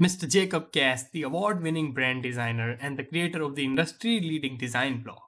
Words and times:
Mr. 0.00 0.28
Jacob 0.28 0.70
Cass, 0.70 1.10
the 1.10 1.22
award 1.22 1.60
winning 1.60 1.92
brand 1.92 2.22
designer 2.22 2.78
and 2.80 2.96
the 2.96 3.02
creator 3.02 3.42
of 3.42 3.56
the 3.56 3.64
industry 3.64 4.20
leading 4.20 4.56
design 4.56 5.02
blog. 5.02 5.18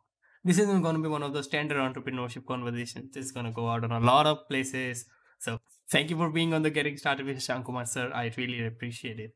This 0.44 0.60
isn't 0.60 0.82
going 0.82 0.94
to 0.94 1.02
be 1.02 1.08
one 1.08 1.24
of 1.24 1.32
the 1.32 1.42
standard 1.42 1.76
entrepreneurship 1.76 2.46
conversations. 2.46 3.16
It's 3.16 3.32
going 3.32 3.46
to 3.46 3.52
go 3.52 3.68
out 3.68 3.82
on 3.82 3.90
a 3.90 3.98
lot 3.98 4.26
of 4.26 4.48
places. 4.48 5.06
So, 5.40 5.58
thank 5.90 6.08
you 6.08 6.16
for 6.16 6.30
being 6.30 6.54
on 6.54 6.62
the 6.62 6.70
Getting 6.70 6.96
Started 6.96 7.26
with 7.26 7.38
Shankumar, 7.38 7.86
sir. 7.88 8.12
I 8.14 8.32
really 8.36 8.64
appreciate 8.64 9.18
it. 9.18 9.34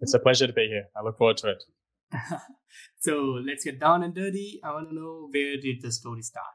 It's 0.00 0.14
a 0.14 0.20
pleasure 0.20 0.46
to 0.46 0.52
be 0.52 0.68
here. 0.68 0.84
I 0.96 1.02
look 1.02 1.18
forward 1.18 1.38
to 1.38 1.50
it. 1.50 1.64
so, 3.00 3.42
let's 3.44 3.64
get 3.64 3.80
down 3.80 4.04
and 4.04 4.14
dirty. 4.14 4.60
I 4.62 4.70
want 4.70 4.90
to 4.90 4.94
know 4.94 5.28
where 5.32 5.56
did 5.60 5.82
the 5.82 5.90
story 5.90 6.22
start? 6.22 6.54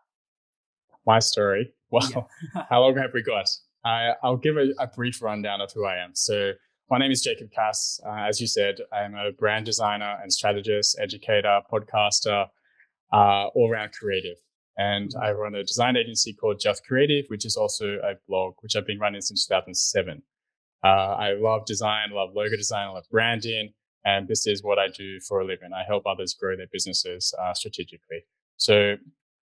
My 1.05 1.19
story? 1.19 1.73
Well, 1.89 2.27
yeah. 2.53 2.65
how 2.69 2.81
long 2.81 2.97
have 2.97 3.11
we 3.13 3.23
got? 3.23 3.49
I, 3.85 4.11
will 4.21 4.35
give 4.35 4.57
a, 4.57 4.73
a 4.77 4.87
brief 4.87 5.21
rundown 5.21 5.61
of 5.61 5.71
who 5.71 5.85
I 5.85 6.03
am. 6.03 6.11
So, 6.15 6.51
my 6.89 6.97
name 6.97 7.11
is 7.11 7.21
Jacob 7.21 7.51
Cass. 7.51 7.99
Uh, 8.05 8.25
as 8.27 8.39
you 8.39 8.47
said, 8.47 8.75
I'm 8.93 9.15
a 9.15 9.31
brand 9.31 9.65
designer 9.65 10.17
and 10.21 10.31
strategist, 10.31 10.97
educator, 10.99 11.59
podcaster, 11.71 12.47
uh, 13.11 13.47
all 13.47 13.69
around 13.69 13.91
creative. 13.91 14.37
And 14.77 15.11
I 15.21 15.31
run 15.31 15.55
a 15.55 15.63
design 15.63 15.97
agency 15.97 16.33
called 16.33 16.59
Just 16.61 16.85
Creative, 16.85 17.25
which 17.27 17.45
is 17.45 17.57
also 17.57 17.97
a 18.03 18.13
blog, 18.27 18.53
which 18.61 18.75
I've 18.75 18.85
been 18.85 18.99
running 18.99 19.21
since 19.21 19.45
2007. 19.47 20.21
Uh, 20.83 20.87
I 20.87 21.33
love 21.33 21.65
design, 21.65 22.11
love 22.11 22.29
logo 22.33 22.55
design, 22.55 22.93
love 22.93 23.05
branding. 23.11 23.73
And 24.05 24.27
this 24.27 24.47
is 24.47 24.63
what 24.63 24.79
I 24.79 24.87
do 24.87 25.19
for 25.27 25.41
a 25.41 25.45
living. 25.45 25.71
I 25.75 25.83
help 25.85 26.03
others 26.05 26.35
grow 26.39 26.55
their 26.55 26.67
businesses 26.71 27.33
uh, 27.41 27.53
strategically. 27.53 28.23
So 28.55 28.95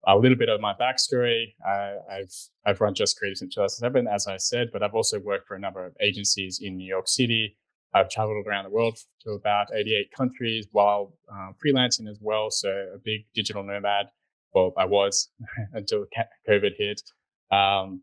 a 0.07 0.17
little 0.17 0.37
bit 0.37 0.49
of 0.49 0.61
my 0.61 0.75
backstory. 0.75 1.55
I, 1.67 1.97
have 2.11 2.31
I've 2.67 2.81
run 2.81 2.95
Just 2.95 3.19
Creative 3.19 3.39
since 3.39 3.55
2007, 3.55 4.07
as 4.07 4.27
I 4.27 4.37
said, 4.37 4.69
but 4.73 4.83
I've 4.83 4.95
also 4.95 5.19
worked 5.19 5.47
for 5.47 5.55
a 5.55 5.61
number 5.61 5.85
of 5.85 5.95
agencies 6.01 6.61
in 6.63 6.77
New 6.77 6.87
York 6.87 7.09
City. 7.09 7.57
I've 7.95 8.11
traveled 8.11 8.45
around 8.47 8.65
the 8.65 8.71
world 8.71 8.99
to 9.23 9.31
about 9.31 9.69
88 9.73 10.11
countries 10.17 10.67
while 10.73 11.15
uh, 11.33 11.53
freelancing 11.65 12.09
as 12.09 12.19
well. 12.21 12.51
So 12.51 12.69
a 12.69 12.99
big 12.99 13.27
digital 13.35 13.63
nomad. 13.63 14.07
Well, 14.53 14.73
I 14.77 14.85
was 14.85 15.31
until 15.73 16.07
COVID 16.49 16.73
hit. 16.77 17.03
Um, 17.51 18.03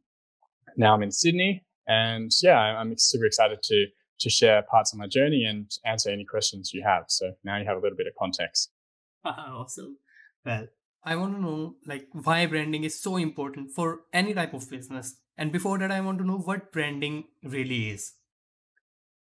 now 0.77 0.93
I'm 0.93 1.03
in 1.03 1.11
Sydney, 1.11 1.63
and 1.87 2.31
yeah, 2.41 2.57
I'm 2.57 2.97
super 2.97 3.25
excited 3.25 3.61
to 3.63 3.87
to 4.21 4.29
share 4.29 4.61
parts 4.61 4.93
of 4.93 4.99
my 4.99 5.07
journey 5.07 5.45
and 5.45 5.69
answer 5.83 6.11
any 6.11 6.23
questions 6.23 6.71
you 6.73 6.83
have. 6.85 7.05
So 7.07 7.33
now 7.43 7.57
you 7.57 7.65
have 7.65 7.77
a 7.77 7.79
little 7.79 7.97
bit 7.97 8.05
of 8.05 8.13
context. 8.17 8.71
awesome. 9.25 9.97
Well, 10.45 10.67
I 11.03 11.15
want 11.15 11.35
to 11.35 11.41
know 11.41 11.75
like 11.85 12.07
why 12.11 12.45
branding 12.45 12.83
is 12.83 13.01
so 13.01 13.17
important 13.17 13.71
for 13.71 14.01
any 14.13 14.33
type 14.33 14.53
of 14.53 14.69
business. 14.69 15.15
And 15.37 15.51
before 15.51 15.77
that, 15.79 15.91
I 15.91 16.01
want 16.01 16.19
to 16.19 16.25
know 16.25 16.37
what 16.37 16.71
branding 16.71 17.25
really 17.43 17.89
is. 17.89 18.13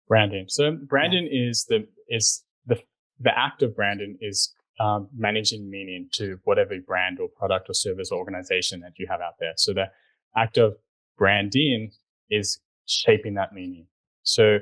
Branding. 0.08 0.46
So 0.48 0.72
branding 0.72 1.30
yeah. 1.32 1.50
is 1.50 1.66
the 1.70 1.88
is 2.08 2.44
the 2.66 2.78
the 3.20 3.38
act 3.38 3.62
of 3.62 3.76
branding 3.76 4.18
is 4.22 4.54
um, 4.80 5.10
managing 5.16 5.70
meaning 5.70 6.08
to 6.14 6.40
whatever 6.44 6.76
brand 6.86 7.20
or 7.20 7.28
product 7.28 7.70
or 7.70 7.74
service 7.74 8.12
or 8.12 8.20
organization 8.20 8.80
that 8.82 8.94
you 8.98 9.08
have 9.10 9.22
out 9.22 9.36
there. 9.40 9.54
So 9.58 9.74
the 9.74 9.88
act 10.36 10.58
of 10.58 10.78
branding 11.18 11.92
is 12.30 12.60
shaping 12.86 13.34
that 13.36 13.54
meaning. 13.54 13.88
So 14.24 14.60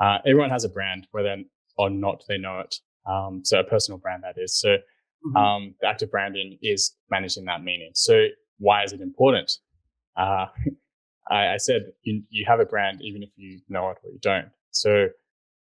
uh, 0.00 0.18
everyone 0.26 0.50
has 0.50 0.64
a 0.64 0.68
brand, 0.68 1.08
whether 1.10 1.36
or 1.76 1.90
not 1.90 2.24
they 2.28 2.38
know 2.38 2.60
it. 2.60 2.76
Um, 3.06 3.42
so 3.44 3.60
a 3.60 3.64
personal 3.64 3.98
brand 3.98 4.22
that 4.24 4.40
is. 4.40 4.58
So 4.58 4.76
Mm-hmm. 5.24 5.36
Um, 5.36 5.74
the 5.80 5.88
active 5.88 6.10
branding 6.10 6.58
is 6.62 6.94
managing 7.10 7.44
that 7.46 7.62
meaning. 7.62 7.90
So 7.94 8.26
why 8.58 8.84
is 8.84 8.92
it 8.92 9.00
important? 9.00 9.52
Uh, 10.16 10.46
I, 11.30 11.54
I, 11.54 11.56
said 11.56 11.82
you, 12.02 12.22
you 12.30 12.44
have 12.46 12.60
a 12.60 12.64
brand 12.64 13.00
even 13.02 13.22
if 13.22 13.30
you 13.36 13.60
know 13.68 13.90
it 13.90 13.98
or 14.04 14.10
you 14.12 14.18
don't. 14.22 14.48
So 14.70 15.08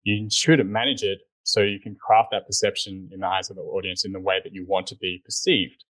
you 0.03 0.27
should 0.29 0.65
manage 0.65 1.03
it 1.03 1.19
so 1.43 1.61
you 1.61 1.79
can 1.79 1.95
craft 1.95 2.29
that 2.31 2.45
perception 2.45 3.09
in 3.11 3.19
the 3.19 3.27
eyes 3.27 3.49
of 3.49 3.55
the 3.55 3.61
audience 3.61 4.03
in 4.03 4.11
the 4.11 4.19
way 4.19 4.39
that 4.43 4.53
you 4.53 4.65
want 4.67 4.87
to 4.87 4.95
be 4.97 5.21
perceived. 5.23 5.83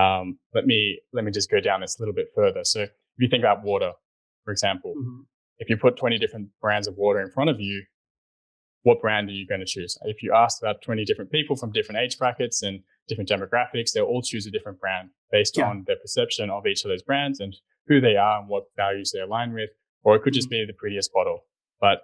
Um, 0.00 0.38
let 0.54 0.66
me 0.66 1.00
let 1.12 1.24
me 1.24 1.32
just 1.32 1.50
go 1.50 1.60
down 1.60 1.80
this 1.80 1.98
a 1.98 2.02
little 2.02 2.14
bit 2.14 2.28
further. 2.34 2.60
So 2.64 2.82
if 2.82 2.90
you 3.18 3.28
think 3.28 3.42
about 3.42 3.62
water, 3.62 3.92
for 4.44 4.52
example, 4.52 4.94
mm-hmm. 4.96 5.22
if 5.58 5.68
you 5.68 5.76
put 5.76 5.96
20 5.96 6.18
different 6.18 6.48
brands 6.60 6.86
of 6.86 6.96
water 6.96 7.20
in 7.20 7.30
front 7.30 7.50
of 7.50 7.60
you, 7.60 7.82
what 8.82 9.00
brand 9.00 9.28
are 9.28 9.32
you 9.32 9.46
going 9.46 9.60
to 9.60 9.66
choose? 9.66 9.96
If 10.02 10.22
you 10.22 10.32
ask 10.34 10.60
about 10.60 10.82
20 10.82 11.04
different 11.04 11.30
people 11.30 11.56
from 11.56 11.72
different 11.72 12.00
age 12.00 12.18
brackets 12.18 12.62
and 12.62 12.80
different 13.08 13.30
demographics, 13.30 13.92
they'll 13.92 14.04
all 14.04 14.22
choose 14.22 14.46
a 14.46 14.50
different 14.50 14.80
brand 14.80 15.10
based 15.30 15.56
yeah. 15.56 15.68
on 15.68 15.84
their 15.86 15.96
perception 15.96 16.50
of 16.50 16.66
each 16.66 16.84
of 16.84 16.90
those 16.90 17.02
brands 17.02 17.40
and 17.40 17.56
who 17.86 18.00
they 18.00 18.16
are 18.16 18.40
and 18.40 18.48
what 18.48 18.64
values 18.76 19.12
they 19.12 19.20
align 19.20 19.52
with. 19.52 19.70
Or 20.02 20.16
it 20.16 20.22
could 20.22 20.32
just 20.32 20.48
mm-hmm. 20.48 20.66
be 20.66 20.66
the 20.66 20.72
prettiest 20.72 21.12
bottle. 21.12 21.44
But 21.80 22.00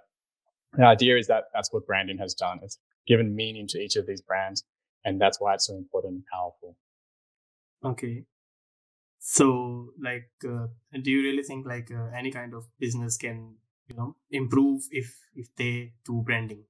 the 0.73 0.85
idea 0.85 1.17
is 1.17 1.27
that 1.27 1.45
that's 1.53 1.73
what 1.73 1.87
branding 1.87 2.19
has 2.19 2.35
done. 2.35 2.61
It's 2.63 2.79
given 3.07 3.35
meaning 3.35 3.67
to 3.69 3.79
each 3.79 3.97
of 3.97 4.07
these 4.07 4.21
brands. 4.21 4.65
And 5.05 5.21
that's 5.21 5.41
why 5.41 5.55
it's 5.55 5.67
so 5.67 5.77
important 5.77 6.15
and 6.15 6.25
powerful. 6.33 6.77
Okay. 7.85 8.25
So, 9.21 9.89
like, 10.01 10.31
uh, 10.49 10.67
do 11.03 11.11
you 11.11 11.23
really 11.23 11.43
think 11.43 11.67
like 11.67 11.91
uh, 11.91 12.17
any 12.17 12.31
kind 12.31 12.55
of 12.55 12.67
business 12.79 13.17
can 13.17 13.57
you 13.89 13.97
know 13.97 14.17
improve 14.31 14.83
if 14.91 15.17
if 15.35 15.55
they 15.57 15.93
do 16.05 16.23
branding. 16.25 16.65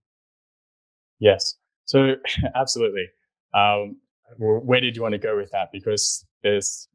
Yes. 1.18 1.56
So 1.84 2.14
absolutely. 2.54 3.06
Um, 3.54 3.96
where 4.38 4.80
did 4.80 4.94
you 4.94 5.02
want 5.02 5.12
to 5.12 5.18
go 5.18 5.36
with 5.36 5.50
that? 5.52 5.70
Because 5.72 6.24
there's 6.42 6.88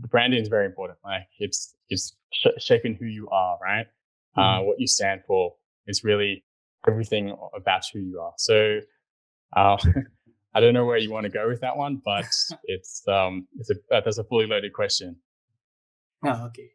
the 0.00 0.08
branding 0.08 0.40
is 0.40 0.48
very 0.48 0.66
important. 0.66 0.98
Like 1.04 1.26
it's 1.38 1.74
it's 1.88 2.16
sh- 2.32 2.58
shaping 2.58 2.94
who 2.94 3.06
you 3.06 3.28
are 3.28 3.58
right? 3.62 3.86
Uh, 4.36 4.40
mm-hmm. 4.40 4.60
uh, 4.60 4.62
what 4.62 4.80
you 4.80 4.86
stand 4.86 5.22
for 5.26 5.54
is 5.86 6.04
really 6.04 6.44
everything 6.88 7.36
about 7.54 7.84
who 7.92 8.00
you 8.00 8.20
are. 8.20 8.32
So 8.38 8.80
uh, 9.56 9.76
I 10.54 10.60
don't 10.60 10.74
know 10.74 10.84
where 10.84 10.98
you 10.98 11.10
want 11.10 11.24
to 11.24 11.30
go 11.30 11.46
with 11.48 11.60
that 11.60 11.76
one, 11.76 12.00
but 12.04 12.26
it's 12.64 13.06
um 13.08 13.46
it's 13.58 13.70
a 13.70 13.74
that's 13.88 14.18
a 14.18 14.24
fully 14.24 14.46
loaded 14.46 14.72
question. 14.72 15.16
Oh, 16.24 16.46
okay. 16.46 16.70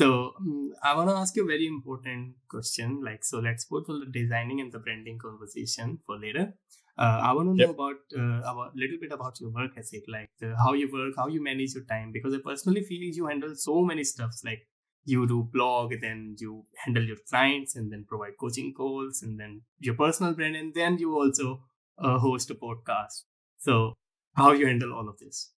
So 0.00 0.32
um, 0.40 0.72
I 0.82 0.94
want 0.96 1.10
to 1.10 1.14
ask 1.14 1.36
you 1.36 1.44
a 1.44 1.46
very 1.46 1.66
important 1.66 2.36
question. 2.48 3.02
Like, 3.04 3.22
so 3.22 3.38
let's 3.38 3.66
put 3.66 3.86
the 3.86 4.06
designing 4.10 4.58
and 4.62 4.72
the 4.72 4.78
branding 4.78 5.18
conversation 5.18 5.98
for 6.06 6.18
later. 6.18 6.54
Uh, 6.96 7.20
I 7.22 7.32
want 7.34 7.50
to 7.50 7.54
know 7.54 7.66
yep. 7.66 7.74
about 7.74 7.98
uh, 8.18 8.40
about 8.50 8.74
little 8.74 8.96
bit 8.98 9.12
about 9.12 9.38
your 9.40 9.50
work 9.50 9.72
ethic, 9.76 10.04
like 10.08 10.30
the, 10.40 10.54
how 10.56 10.72
you 10.72 10.90
work, 10.90 11.12
how 11.18 11.26
you 11.28 11.42
manage 11.42 11.74
your 11.74 11.84
time. 11.84 12.12
Because 12.12 12.32
I 12.32 12.38
personally 12.42 12.82
feel 12.82 13.14
you 13.14 13.26
handle 13.26 13.54
so 13.54 13.82
many 13.82 14.04
stuffs. 14.04 14.42
Like 14.42 14.62
you 15.04 15.26
do 15.28 15.42
blog, 15.52 15.92
then 16.00 16.34
you 16.38 16.64
handle 16.82 17.04
your 17.04 17.18
clients, 17.28 17.76
and 17.76 17.92
then 17.92 18.06
provide 18.08 18.38
coaching 18.40 18.72
calls, 18.74 19.20
and 19.22 19.38
then 19.38 19.60
your 19.80 19.96
personal 19.96 20.32
brand, 20.32 20.56
and 20.56 20.74
then 20.74 20.96
you 20.96 21.14
also 21.14 21.62
uh, 21.98 22.18
host 22.18 22.50
a 22.50 22.54
podcast. 22.54 23.24
So 23.58 23.92
how 24.34 24.52
you 24.52 24.66
handle 24.66 24.94
all 24.94 25.10
of 25.10 25.18
this? 25.18 25.52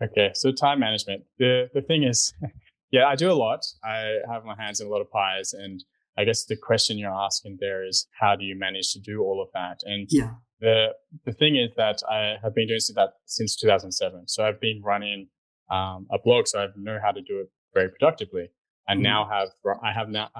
Okay, 0.00 0.30
so 0.34 0.52
time 0.52 0.78
management. 0.78 1.24
The 1.38 1.70
the 1.74 1.82
thing 1.82 2.04
is. 2.04 2.32
Yeah, 2.90 3.06
I 3.06 3.16
do 3.16 3.30
a 3.30 3.34
lot. 3.34 3.64
I 3.84 4.16
have 4.30 4.44
my 4.44 4.54
hands 4.58 4.80
in 4.80 4.86
a 4.86 4.90
lot 4.90 5.00
of 5.00 5.10
pies. 5.10 5.52
And 5.52 5.82
I 6.16 6.24
guess 6.24 6.44
the 6.44 6.56
question 6.56 6.98
you're 6.98 7.12
asking 7.12 7.58
there 7.60 7.86
is 7.86 8.06
how 8.18 8.34
do 8.34 8.44
you 8.44 8.58
manage 8.58 8.92
to 8.92 9.00
do 9.00 9.22
all 9.22 9.42
of 9.42 9.48
that? 9.54 9.80
And 9.84 10.08
yeah. 10.10 10.30
the 10.60 10.88
the 11.24 11.32
thing 11.32 11.56
is 11.56 11.70
that 11.76 12.02
I 12.10 12.36
have 12.42 12.54
been 12.54 12.68
doing 12.68 12.80
that 12.94 13.10
since 13.26 13.56
2007. 13.56 14.28
So 14.28 14.44
I've 14.44 14.60
been 14.60 14.82
running 14.84 15.28
um, 15.70 16.06
a 16.10 16.18
blog, 16.22 16.46
so 16.46 16.60
I 16.60 16.66
know 16.76 16.98
how 17.02 17.12
to 17.12 17.20
do 17.20 17.40
it 17.40 17.50
very 17.74 17.90
productively. 17.90 18.48
I 18.88 18.94
mm. 18.94 19.00
now 19.00 19.28
have 19.30 19.48
I 19.82 19.92
have 19.92 20.08
now 20.08 20.30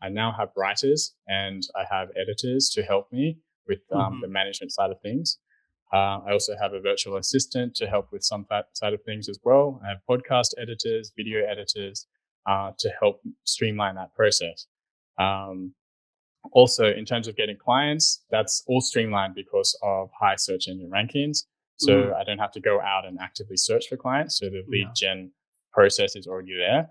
I 0.00 0.08
now 0.08 0.32
have 0.32 0.50
writers 0.56 1.14
and 1.26 1.62
I 1.74 1.84
have 1.90 2.08
editors 2.20 2.70
to 2.74 2.82
help 2.82 3.10
me 3.10 3.38
with 3.66 3.80
um, 3.92 4.00
mm-hmm. 4.00 4.20
the 4.22 4.28
management 4.28 4.72
side 4.72 4.90
of 4.90 5.00
things. 5.00 5.38
Uh, 5.92 6.20
I 6.26 6.32
also 6.32 6.52
have 6.60 6.74
a 6.74 6.80
virtual 6.80 7.16
assistant 7.16 7.74
to 7.76 7.86
help 7.86 8.12
with 8.12 8.22
some 8.22 8.46
side 8.74 8.92
of 8.92 9.02
things 9.04 9.28
as 9.28 9.38
well. 9.42 9.80
I 9.84 9.88
have 9.88 9.98
podcast 10.08 10.50
editors, 10.60 11.12
video 11.16 11.46
editors 11.46 12.06
uh, 12.46 12.72
to 12.78 12.90
help 13.00 13.20
streamline 13.44 13.94
that 13.94 14.14
process. 14.14 14.66
Um, 15.18 15.74
also, 16.52 16.86
in 16.86 17.04
terms 17.04 17.26
of 17.26 17.36
getting 17.36 17.56
clients, 17.56 18.24
that's 18.30 18.62
all 18.66 18.80
streamlined 18.80 19.34
because 19.34 19.78
of 19.82 20.10
high 20.18 20.36
search 20.36 20.68
engine 20.68 20.90
rankings. 20.90 21.44
So 21.78 21.92
mm. 21.92 22.14
I 22.14 22.24
don't 22.24 22.38
have 22.38 22.52
to 22.52 22.60
go 22.60 22.80
out 22.80 23.06
and 23.06 23.18
actively 23.20 23.56
search 23.56 23.86
for 23.88 23.96
clients. 23.96 24.38
So 24.38 24.46
the 24.46 24.62
lead 24.68 24.88
yeah. 24.88 24.92
gen 24.96 25.32
process 25.72 26.16
is 26.16 26.26
already 26.26 26.56
there. 26.56 26.90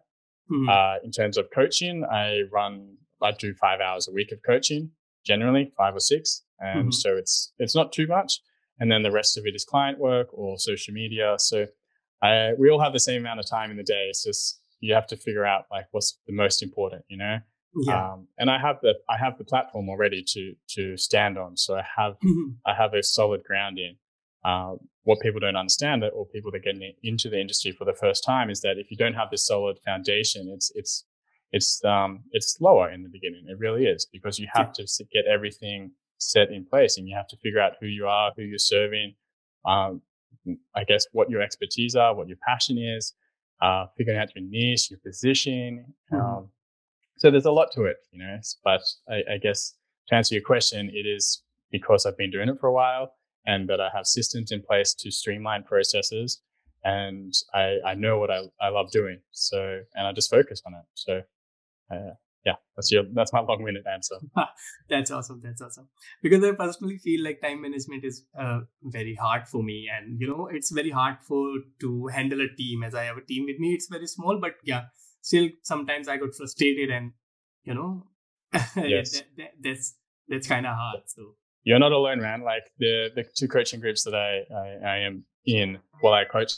Mm. 0.51 0.69
Uh, 0.69 0.99
in 1.03 1.11
terms 1.11 1.37
of 1.37 1.47
coaching, 1.53 2.05
I 2.05 2.41
run, 2.51 2.95
I 3.21 3.31
do 3.31 3.53
five 3.53 3.79
hours 3.79 4.07
a 4.07 4.11
week 4.11 4.31
of 4.31 4.39
coaching, 4.45 4.91
generally 5.25 5.71
five 5.77 5.95
or 5.95 5.99
six. 5.99 6.43
And 6.59 6.83
mm-hmm. 6.83 6.91
so 6.91 7.17
it's, 7.17 7.53
it's 7.59 7.75
not 7.75 7.91
too 7.91 8.07
much 8.07 8.41
and 8.79 8.91
then 8.91 9.03
the 9.03 9.11
rest 9.11 9.37
of 9.37 9.45
it 9.45 9.55
is 9.55 9.65
client 9.65 9.99
work 9.99 10.27
or 10.31 10.57
social 10.57 10.93
media. 10.93 11.35
So 11.37 11.67
I, 12.21 12.53
we 12.57 12.69
all 12.69 12.81
have 12.81 12.93
the 12.93 12.99
same 12.99 13.21
amount 13.21 13.39
of 13.39 13.49
time 13.49 13.71
in 13.71 13.77
the 13.77 13.83
day. 13.83 14.07
It's 14.09 14.23
just 14.23 14.59
you 14.79 14.93
have 14.93 15.07
to 15.07 15.17
figure 15.17 15.45
out 15.45 15.65
like 15.71 15.85
what's 15.91 16.19
the 16.27 16.33
most 16.33 16.61
important, 16.61 17.03
you 17.07 17.17
know. 17.17 17.39
Yeah. 17.75 18.13
Um, 18.13 18.27
and 18.37 18.49
I 18.49 18.59
have 18.59 18.77
the 18.81 18.95
I 19.09 19.17
have 19.17 19.37
the 19.37 19.43
platform 19.43 19.89
already 19.89 20.23
to 20.29 20.53
to 20.69 20.97
stand 20.97 21.37
on. 21.37 21.57
So 21.57 21.75
I 21.75 21.83
have 21.97 22.13
mm-hmm. 22.13 22.51
I 22.65 22.73
have 22.73 22.93
a 22.93 23.03
solid 23.03 23.43
grounding. 23.43 23.97
Uh, 24.43 24.75
what 25.03 25.19
people 25.19 25.39
don't 25.39 25.55
understand 25.55 26.03
that, 26.03 26.09
or 26.09 26.25
people 26.25 26.51
that 26.51 26.63
get 26.63 26.75
into 27.03 27.29
the 27.29 27.39
industry 27.39 27.71
for 27.71 27.85
the 27.85 27.93
first 27.93 28.23
time, 28.23 28.49
is 28.49 28.61
that 28.61 28.77
if 28.77 28.89
you 28.89 28.97
don't 28.97 29.13
have 29.13 29.29
this 29.29 29.45
solid 29.45 29.77
foundation, 29.85 30.49
it's 30.53 30.71
it's 30.75 31.05
it's 31.51 31.83
um 31.83 32.23
it's 32.31 32.53
slower 32.53 32.89
in 32.89 33.03
the 33.03 33.09
beginning. 33.09 33.45
It 33.47 33.59
really 33.59 33.85
is 33.85 34.07
because 34.11 34.39
you 34.39 34.47
have 34.53 34.73
to 34.73 34.85
get 35.11 35.25
everything 35.25 35.91
set 36.17 36.51
in 36.51 36.65
place 36.65 36.97
and 36.97 37.07
you 37.07 37.15
have 37.15 37.27
to 37.27 37.37
figure 37.37 37.59
out 37.59 37.73
who 37.79 37.87
you 37.87 38.07
are, 38.07 38.31
who 38.35 38.43
you're 38.43 38.57
serving, 38.57 39.15
um, 39.65 40.01
I 40.75 40.83
guess 40.83 41.05
what 41.11 41.29
your 41.29 41.41
expertise 41.41 41.95
are, 41.95 42.15
what 42.15 42.27
your 42.27 42.37
passion 42.47 42.77
is, 42.77 43.13
uh, 43.61 43.85
figuring 43.97 44.19
out 44.19 44.35
your 44.35 44.45
niche, 44.45 44.89
your 44.89 44.99
position. 44.99 45.93
Mm-hmm. 46.11 46.23
Um, 46.23 46.49
so 47.17 47.31
there's 47.31 47.45
a 47.45 47.51
lot 47.51 47.71
to 47.73 47.83
it, 47.83 47.97
you 48.11 48.19
know. 48.19 48.37
But 48.63 48.81
I, 49.09 49.33
I, 49.33 49.37
guess 49.41 49.73
to 50.07 50.15
answer 50.15 50.35
your 50.35 50.43
question, 50.43 50.89
it 50.93 51.07
is 51.07 51.41
because 51.71 52.05
I've 52.05 52.17
been 52.17 52.31
doing 52.31 52.49
it 52.49 52.59
for 52.59 52.67
a 52.67 52.73
while 52.73 53.13
and 53.45 53.67
that 53.69 53.81
I 53.81 53.89
have 53.93 54.05
systems 54.05 54.51
in 54.51 54.61
place 54.61 54.93
to 54.93 55.11
streamline 55.11 55.63
processes 55.63 56.41
and 56.83 57.33
I, 57.53 57.77
I 57.85 57.95
know 57.95 58.19
what 58.19 58.29
I, 58.29 58.43
I 58.61 58.69
love 58.69 58.91
doing. 58.91 59.19
So, 59.31 59.81
and 59.95 60.07
I 60.07 60.11
just 60.13 60.29
focus 60.29 60.61
on 60.65 60.73
it. 60.73 60.85
So, 60.93 61.21
uh, 61.91 62.13
yeah, 62.47 62.55
that's 62.75 62.91
your 62.93 63.03
that's 63.13 63.33
my 63.33 63.41
long-winded 63.41 63.85
answer. 63.93 64.15
that's 64.89 65.11
awesome. 65.11 65.41
That's 65.43 65.61
awesome. 65.61 65.89
Because 66.23 66.43
I 66.45 66.51
personally 66.51 66.97
feel 66.97 67.21
like 67.23 67.41
time 67.41 67.61
management 67.61 68.05
is 68.05 68.23
uh, 68.39 68.59
very 68.83 69.15
hard 69.15 69.49
for 69.49 69.61
me, 69.61 69.89
and 69.93 70.21
you 70.21 70.27
know, 70.27 70.47
it's 70.49 70.71
very 70.71 70.89
hard 70.89 71.17
for 71.27 71.41
to 71.81 72.07
handle 72.07 72.39
a 72.39 72.47
team. 72.55 72.83
As 72.83 72.95
I 72.95 73.03
have 73.03 73.17
a 73.17 73.25
team 73.31 73.45
with 73.47 73.59
me, 73.59 73.73
it's 73.73 73.89
very 73.89 74.07
small, 74.07 74.39
but 74.39 74.53
yeah, 74.63 74.83
still 75.21 75.49
sometimes 75.63 76.07
I 76.07 76.15
got 76.15 76.35
frustrated, 76.35 76.89
and 76.89 77.11
you 77.65 77.73
know, 77.73 78.07
yes. 78.77 79.11
that, 79.11 79.25
that, 79.35 79.51
that's 79.61 79.95
that's 80.29 80.47
kind 80.47 80.65
of 80.65 80.75
hard. 80.75 81.01
So 81.07 81.35
you're 81.63 81.79
not 81.79 81.91
alone, 81.91 82.21
man. 82.21 82.43
Like 82.43 82.71
the 82.79 83.09
the 83.13 83.25
two 83.35 83.49
coaching 83.49 83.81
groups 83.81 84.05
that 84.05 84.15
I 84.15 84.45
I, 84.55 84.93
I 84.93 84.97
am 84.99 85.25
in, 85.45 85.79
while 85.99 86.13
I 86.13 86.23
coach 86.23 86.53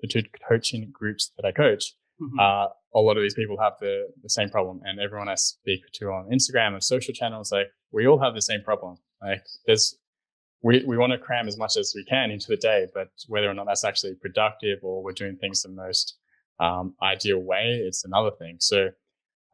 the 0.00 0.08
two 0.08 0.22
coaching 0.48 0.90
groups 0.90 1.30
that 1.36 1.44
I 1.44 1.52
coach, 1.52 1.92
mm-hmm. 2.20 2.38
uh, 2.38 2.66
a 2.94 3.00
lot 3.00 3.16
of 3.16 3.22
these 3.22 3.34
people 3.34 3.58
have 3.60 3.74
the, 3.80 4.08
the 4.22 4.28
same 4.28 4.48
problem. 4.48 4.80
And 4.84 4.98
everyone 5.00 5.28
I 5.28 5.34
speak 5.34 5.80
to 5.94 6.06
on 6.06 6.30
Instagram 6.30 6.72
and 6.72 6.82
social 6.82 7.12
channels, 7.12 7.52
like 7.52 7.68
we 7.92 8.06
all 8.06 8.18
have 8.18 8.34
the 8.34 8.42
same 8.42 8.62
problem. 8.62 8.96
Like 9.22 9.44
there's, 9.66 9.98
we, 10.62 10.82
we 10.86 10.96
want 10.96 11.12
to 11.12 11.18
cram 11.18 11.46
as 11.46 11.58
much 11.58 11.76
as 11.76 11.92
we 11.94 12.04
can 12.04 12.30
into 12.30 12.48
the 12.48 12.56
day, 12.56 12.86
but 12.94 13.08
whether 13.28 13.48
or 13.48 13.54
not 13.54 13.66
that's 13.66 13.84
actually 13.84 14.14
productive 14.14 14.78
or 14.82 15.02
we're 15.02 15.12
doing 15.12 15.36
things 15.36 15.62
the 15.62 15.68
most 15.68 16.16
um, 16.58 16.94
ideal 17.02 17.38
way, 17.38 17.82
it's 17.86 18.04
another 18.04 18.30
thing. 18.38 18.56
So, 18.60 18.88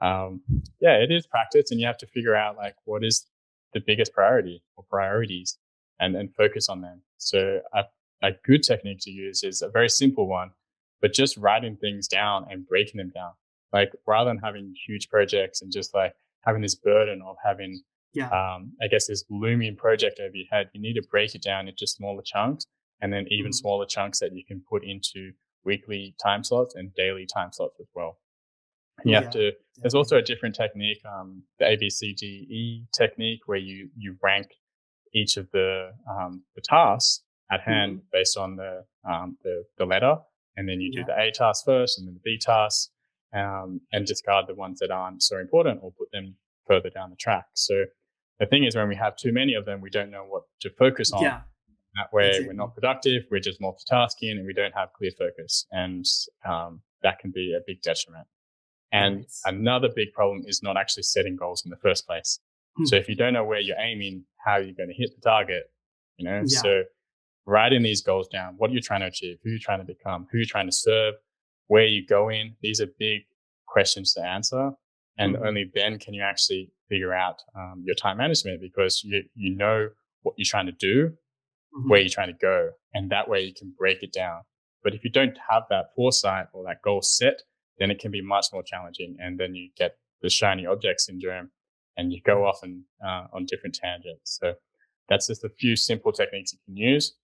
um, 0.00 0.42
yeah, 0.80 0.94
it 0.94 1.10
is 1.10 1.26
practice 1.26 1.70
and 1.70 1.80
you 1.80 1.86
have 1.86 1.98
to 1.98 2.06
figure 2.06 2.36
out 2.36 2.56
like 2.56 2.74
what 2.84 3.04
is 3.04 3.26
the 3.72 3.80
biggest 3.84 4.12
priority 4.12 4.62
or 4.76 4.84
priorities 4.88 5.58
and, 5.98 6.14
and 6.16 6.34
focus 6.34 6.68
on 6.68 6.80
them. 6.80 7.02
So 7.18 7.60
a, 7.72 7.84
a 8.22 8.30
good 8.44 8.62
technique 8.62 9.00
to 9.02 9.10
use 9.10 9.42
is 9.42 9.62
a 9.62 9.68
very 9.68 9.88
simple 9.88 10.28
one 10.28 10.52
but 11.02 11.12
just 11.12 11.36
writing 11.36 11.76
things 11.76 12.08
down 12.08 12.46
and 12.48 12.66
breaking 12.66 12.96
them 12.96 13.10
down. 13.10 13.32
Like 13.72 13.90
rather 14.06 14.30
than 14.30 14.38
having 14.38 14.74
huge 14.86 15.08
projects 15.08 15.60
and 15.60 15.72
just 15.72 15.94
like 15.94 16.14
having 16.42 16.62
this 16.62 16.76
burden 16.76 17.20
of 17.26 17.36
having, 17.44 17.82
yeah. 18.14 18.28
um, 18.28 18.72
I 18.80 18.86
guess 18.86 19.08
this 19.08 19.24
looming 19.28 19.76
project 19.76 20.20
over 20.20 20.34
your 20.34 20.46
head, 20.50 20.70
you 20.72 20.80
need 20.80 20.94
to 20.94 21.02
break 21.10 21.34
it 21.34 21.42
down 21.42 21.68
into 21.68 21.86
smaller 21.86 22.22
chunks 22.24 22.66
and 23.00 23.12
then 23.12 23.26
even 23.28 23.46
mm-hmm. 23.46 23.52
smaller 23.52 23.84
chunks 23.84 24.20
that 24.20 24.32
you 24.32 24.44
can 24.44 24.62
put 24.70 24.84
into 24.84 25.32
weekly 25.64 26.14
time 26.22 26.44
slots 26.44 26.74
and 26.76 26.94
daily 26.94 27.26
time 27.26 27.50
slots 27.52 27.76
as 27.80 27.88
well. 27.94 28.18
You 29.04 29.16
have 29.16 29.30
to, 29.30 29.52
there's 29.78 29.94
also 29.94 30.18
a 30.18 30.22
different 30.22 30.54
technique, 30.54 31.00
um, 31.04 31.42
the 31.58 31.64
ABCDE 31.64 32.84
technique 32.96 33.40
where 33.46 33.58
you, 33.58 33.88
you 33.96 34.16
rank 34.22 34.48
each 35.12 35.36
of 35.38 35.50
the, 35.50 35.90
um, 36.08 36.42
the 36.54 36.60
tasks 36.60 37.24
at 37.50 37.62
hand 37.62 37.92
mm-hmm. 37.96 38.06
based 38.12 38.36
on 38.36 38.54
the, 38.54 38.84
um, 39.10 39.38
the, 39.42 39.64
the 39.78 39.86
letter 39.86 40.18
and 40.56 40.68
then 40.68 40.80
you 40.80 40.92
do 40.92 41.00
yeah. 41.00 41.04
the 41.06 41.22
A 41.22 41.30
task 41.30 41.64
first 41.64 41.98
and 41.98 42.06
then 42.06 42.14
the 42.14 42.20
B 42.24 42.38
tasks, 42.38 42.90
um, 43.34 43.80
and 43.92 44.06
discard 44.06 44.46
the 44.46 44.54
ones 44.54 44.78
that 44.80 44.90
aren't 44.90 45.22
so 45.22 45.38
important 45.38 45.80
or 45.82 45.92
put 45.92 46.10
them 46.12 46.36
further 46.66 46.90
down 46.90 47.10
the 47.10 47.16
track. 47.16 47.46
So 47.54 47.84
the 48.38 48.46
thing 48.46 48.64
is, 48.64 48.76
when 48.76 48.88
we 48.88 48.96
have 48.96 49.16
too 49.16 49.32
many 49.32 49.54
of 49.54 49.64
them, 49.64 49.80
we 49.80 49.90
don't 49.90 50.10
know 50.10 50.24
what 50.28 50.42
to 50.60 50.70
focus 50.70 51.12
on. 51.12 51.22
Yeah. 51.22 51.40
That 51.96 52.10
way, 52.10 52.44
we're 52.46 52.54
not 52.54 52.74
productive. 52.74 53.24
We're 53.30 53.40
just 53.40 53.60
multitasking, 53.60 54.30
and 54.30 54.46
we 54.46 54.54
don't 54.54 54.72
have 54.74 54.94
clear 54.94 55.10
focus, 55.18 55.66
and 55.72 56.06
um, 56.48 56.80
that 57.02 57.18
can 57.18 57.32
be 57.32 57.54
a 57.54 57.60
big 57.66 57.82
detriment. 57.82 58.26
And 58.92 59.16
nice. 59.16 59.42
another 59.44 59.88
big 59.94 60.12
problem 60.12 60.42
is 60.46 60.62
not 60.62 60.78
actually 60.78 61.02
setting 61.02 61.36
goals 61.36 61.62
in 61.64 61.70
the 61.70 61.76
first 61.76 62.06
place. 62.06 62.40
Hmm. 62.76 62.86
So 62.86 62.96
if 62.96 63.08
you 63.08 63.14
don't 63.14 63.34
know 63.34 63.44
where 63.44 63.60
you're 63.60 63.78
aiming, 63.78 64.24
how 64.44 64.52
are 64.52 64.62
you're 64.62 64.74
going 64.74 64.88
to 64.88 64.94
hit 64.94 65.10
the 65.14 65.20
target, 65.20 65.64
you 66.16 66.24
know, 66.24 66.42
yeah. 66.46 66.60
so 66.60 66.82
writing 67.46 67.82
these 67.82 68.02
goals 68.02 68.28
down, 68.28 68.54
what 68.56 68.70
are 68.70 68.72
you're 68.72 68.82
trying 68.82 69.00
to 69.00 69.06
achieve, 69.06 69.38
who 69.42 69.50
are 69.50 69.52
you're 69.52 69.60
trying 69.60 69.80
to 69.80 69.84
become, 69.84 70.26
who 70.30 70.36
are 70.36 70.40
you're 70.40 70.48
trying 70.48 70.68
to 70.68 70.72
serve, 70.72 71.14
where 71.66 71.82
are 71.82 71.86
you're 71.86 72.06
going. 72.08 72.56
These 72.62 72.80
are 72.80 72.86
big 72.98 73.22
questions 73.66 74.14
to 74.14 74.22
answer. 74.22 74.70
And 75.18 75.34
mm-hmm. 75.34 75.46
only 75.46 75.70
then 75.74 75.98
can 75.98 76.14
you 76.14 76.22
actually 76.22 76.70
figure 76.88 77.12
out 77.12 77.42
um, 77.56 77.82
your 77.84 77.94
time 77.94 78.18
management 78.18 78.60
because 78.60 79.02
you, 79.04 79.22
you 79.34 79.54
know 79.54 79.88
what 80.22 80.34
you're 80.36 80.44
trying 80.44 80.66
to 80.66 80.72
do, 80.72 81.08
mm-hmm. 81.08 81.88
where 81.90 82.00
you're 82.00 82.08
trying 82.08 82.32
to 82.32 82.38
go. 82.40 82.70
And 82.94 83.10
that 83.10 83.28
way 83.28 83.42
you 83.42 83.54
can 83.54 83.72
break 83.76 84.02
it 84.02 84.12
down. 84.12 84.42
But 84.82 84.94
if 84.94 85.04
you 85.04 85.10
don't 85.10 85.38
have 85.50 85.64
that 85.70 85.86
foresight 85.94 86.46
or 86.52 86.64
that 86.64 86.82
goal 86.82 87.02
set, 87.02 87.42
then 87.78 87.90
it 87.90 87.98
can 87.98 88.10
be 88.10 88.22
much 88.22 88.46
more 88.52 88.62
challenging. 88.62 89.16
And 89.20 89.38
then 89.38 89.54
you 89.54 89.70
get 89.76 89.96
the 90.22 90.30
shiny 90.30 90.66
object 90.66 91.00
syndrome 91.00 91.50
and 91.96 92.12
you 92.12 92.20
go 92.24 92.36
mm-hmm. 92.36 92.46
off 92.46 92.60
and, 92.62 92.82
uh, 93.04 93.26
on 93.32 93.46
different 93.46 93.74
tangents. 93.74 94.38
So 94.40 94.54
that's 95.08 95.26
just 95.26 95.44
a 95.44 95.50
few 95.58 95.76
simple 95.76 96.12
techniques 96.12 96.52
you 96.52 96.58
can 96.66 96.76
use. 96.76 97.14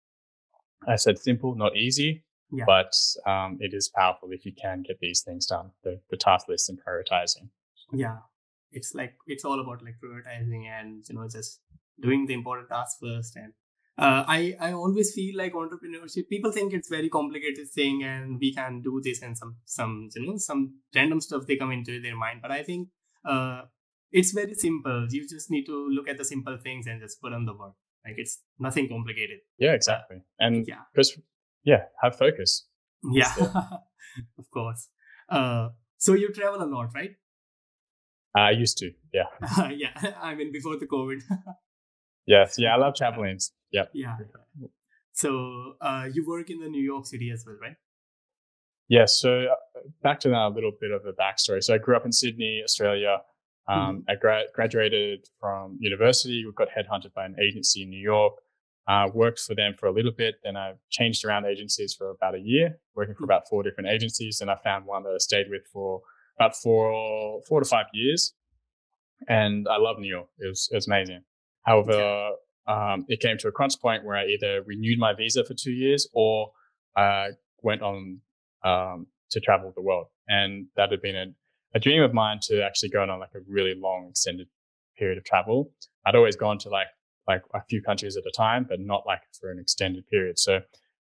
I 0.86 0.96
said 0.96 1.18
simple, 1.18 1.54
not 1.54 1.76
easy, 1.76 2.24
yeah. 2.52 2.64
but 2.66 2.94
um, 3.26 3.58
it 3.60 3.74
is 3.74 3.88
powerful 3.88 4.30
if 4.32 4.46
you 4.46 4.52
can 4.52 4.82
get 4.82 4.98
these 5.00 5.22
things 5.22 5.46
done. 5.46 5.70
The, 5.82 6.00
the 6.10 6.16
task 6.16 6.48
list 6.48 6.68
and 6.68 6.78
prioritizing. 6.78 7.48
Yeah, 7.92 8.18
it's 8.72 8.94
like 8.94 9.14
it's 9.26 9.44
all 9.44 9.60
about 9.60 9.82
like 9.82 9.94
prioritizing 10.02 10.66
and 10.66 11.04
you 11.08 11.14
know 11.14 11.28
just 11.28 11.60
doing 12.00 12.26
the 12.26 12.34
important 12.34 12.68
tasks 12.68 12.98
first. 13.00 13.36
And 13.36 13.52
uh, 13.96 14.24
I 14.28 14.56
I 14.60 14.72
always 14.72 15.12
feel 15.14 15.36
like 15.36 15.52
entrepreneurship. 15.54 16.28
People 16.28 16.52
think 16.52 16.72
it's 16.72 16.88
very 16.88 17.08
complicated 17.08 17.68
thing, 17.74 18.04
and 18.04 18.38
we 18.38 18.52
can 18.54 18.82
do 18.82 19.00
this 19.02 19.22
and 19.22 19.36
some 19.36 19.56
some 19.64 20.08
you 20.14 20.26
know 20.26 20.36
some 20.36 20.80
random 20.94 21.20
stuff 21.20 21.46
they 21.46 21.56
come 21.56 21.72
into 21.72 22.00
their 22.00 22.16
mind. 22.16 22.40
But 22.42 22.50
I 22.50 22.62
think 22.62 22.88
uh, 23.24 23.62
it's 24.12 24.32
very 24.32 24.54
simple. 24.54 25.06
You 25.10 25.26
just 25.26 25.50
need 25.50 25.64
to 25.64 25.88
look 25.88 26.08
at 26.08 26.18
the 26.18 26.24
simple 26.24 26.58
things 26.62 26.86
and 26.86 27.00
just 27.00 27.20
put 27.20 27.32
on 27.32 27.46
the 27.46 27.54
work. 27.54 27.74
Like 28.08 28.18
it's 28.18 28.40
nothing 28.58 28.88
complicated. 28.88 29.40
Yeah, 29.58 29.72
exactly. 29.72 30.22
And 30.40 30.66
yeah, 30.66 30.82
because 30.92 31.18
yeah, 31.64 31.84
have 32.02 32.16
focus. 32.16 32.66
Yeah, 33.04 33.32
of 34.38 34.50
course. 34.50 34.88
Uh, 35.28 35.68
so 35.98 36.14
you 36.14 36.32
travel 36.32 36.62
a 36.62 36.64
lot, 36.64 36.88
right? 36.94 37.10
I 38.34 38.50
used 38.50 38.78
to. 38.78 38.92
Yeah. 39.12 39.68
yeah. 39.70 40.14
I 40.22 40.34
mean, 40.34 40.52
before 40.52 40.78
the 40.78 40.86
COVID. 40.86 41.20
yes. 42.26 42.56
Yeah, 42.58 42.74
I 42.74 42.78
love 42.78 42.94
traveling. 42.94 43.38
Yeah. 43.70 43.84
Yeah. 43.92 44.16
So 45.12 45.74
uh, 45.80 46.08
you 46.12 46.24
work 46.26 46.48
in 46.50 46.60
the 46.60 46.68
New 46.68 46.82
York 46.82 47.06
City 47.06 47.30
as 47.30 47.44
well, 47.46 47.56
right? 47.60 47.76
Yes. 48.88 48.98
Yeah, 48.98 49.04
so 49.06 49.30
uh, 49.52 49.80
back 50.02 50.20
to 50.20 50.28
that 50.28 50.46
a 50.46 50.48
little 50.48 50.72
bit 50.80 50.92
of 50.92 51.04
a 51.04 51.12
backstory. 51.12 51.62
So 51.62 51.74
I 51.74 51.78
grew 51.78 51.96
up 51.96 52.06
in 52.06 52.12
Sydney, 52.12 52.62
Australia. 52.64 53.18
Mm-hmm. 53.68 53.80
Um, 53.80 54.04
I 54.08 54.14
gra- 54.14 54.44
graduated 54.54 55.28
from 55.40 55.76
university. 55.80 56.44
We 56.44 56.52
got 56.52 56.68
headhunted 56.68 57.12
by 57.14 57.26
an 57.26 57.36
agency 57.42 57.82
in 57.82 57.90
New 57.90 58.00
York. 58.00 58.34
Uh, 58.86 59.06
worked 59.12 59.40
for 59.40 59.54
them 59.54 59.74
for 59.78 59.86
a 59.86 59.92
little 59.92 60.12
bit. 60.12 60.36
Then 60.42 60.56
I 60.56 60.72
changed 60.88 61.22
around 61.24 61.44
agencies 61.44 61.92
for 61.92 62.10
about 62.10 62.34
a 62.34 62.40
year, 62.40 62.78
working 62.94 63.14
for 63.14 63.18
mm-hmm. 63.18 63.24
about 63.24 63.48
four 63.48 63.62
different 63.62 63.90
agencies. 63.90 64.40
And 64.40 64.50
I 64.50 64.56
found 64.64 64.86
one 64.86 65.02
that 65.02 65.10
I 65.10 65.18
stayed 65.18 65.50
with 65.50 65.66
for 65.70 66.00
about 66.38 66.56
four, 66.56 67.42
four 67.46 67.60
to 67.60 67.68
five 67.68 67.86
years. 67.92 68.32
And 69.28 69.66
I 69.68 69.76
love 69.76 69.98
New 69.98 70.08
York. 70.08 70.28
It 70.38 70.46
was, 70.46 70.68
it 70.72 70.76
was 70.76 70.86
amazing. 70.86 71.22
However, 71.64 72.30
um, 72.66 73.04
it 73.08 73.20
came 73.20 73.36
to 73.38 73.48
a 73.48 73.52
crunch 73.52 73.78
point 73.80 74.04
where 74.04 74.16
I 74.16 74.26
either 74.26 74.62
renewed 74.64 74.98
my 74.98 75.12
visa 75.12 75.44
for 75.44 75.54
two 75.54 75.72
years 75.72 76.08
or 76.14 76.52
I 76.96 77.30
went 77.62 77.82
on 77.82 78.20
um, 78.64 79.06
to 79.30 79.40
travel 79.40 79.72
the 79.74 79.82
world. 79.82 80.06
And 80.28 80.66
that 80.76 80.90
had 80.90 81.02
been 81.02 81.16
a 81.16 81.26
a 81.74 81.78
dream 81.78 82.02
of 82.02 82.14
mine 82.14 82.38
to 82.42 82.62
actually 82.62 82.88
go 82.88 83.02
on 83.02 83.18
like 83.18 83.34
a 83.34 83.40
really 83.48 83.74
long 83.74 84.08
extended 84.10 84.48
period 84.96 85.18
of 85.18 85.24
travel. 85.24 85.72
I'd 86.06 86.14
always 86.14 86.36
gone 86.36 86.58
to 86.58 86.68
like 86.68 86.88
like 87.26 87.42
a 87.52 87.60
few 87.68 87.82
countries 87.82 88.16
at 88.16 88.24
a 88.24 88.32
time, 88.34 88.66
but 88.68 88.80
not 88.80 89.06
like 89.06 89.20
for 89.38 89.50
an 89.50 89.58
extended 89.58 90.08
period. 90.08 90.38
So 90.38 90.60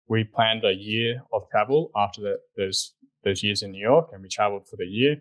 we 0.09 0.25
planned 0.25 0.64
a 0.64 0.73
year 0.73 1.23
of 1.35 1.42
travel 1.50 1.90
after 1.94 2.23
the, 2.23 2.38
those 2.56 2.94
those 3.25 3.42
years 3.42 3.62
in 3.62 3.73
New 3.73 3.80
York, 3.80 4.11
and 4.12 4.23
we 4.23 4.28
traveled 4.28 4.68
for 4.68 4.76
the 4.76 4.87
year. 4.87 5.16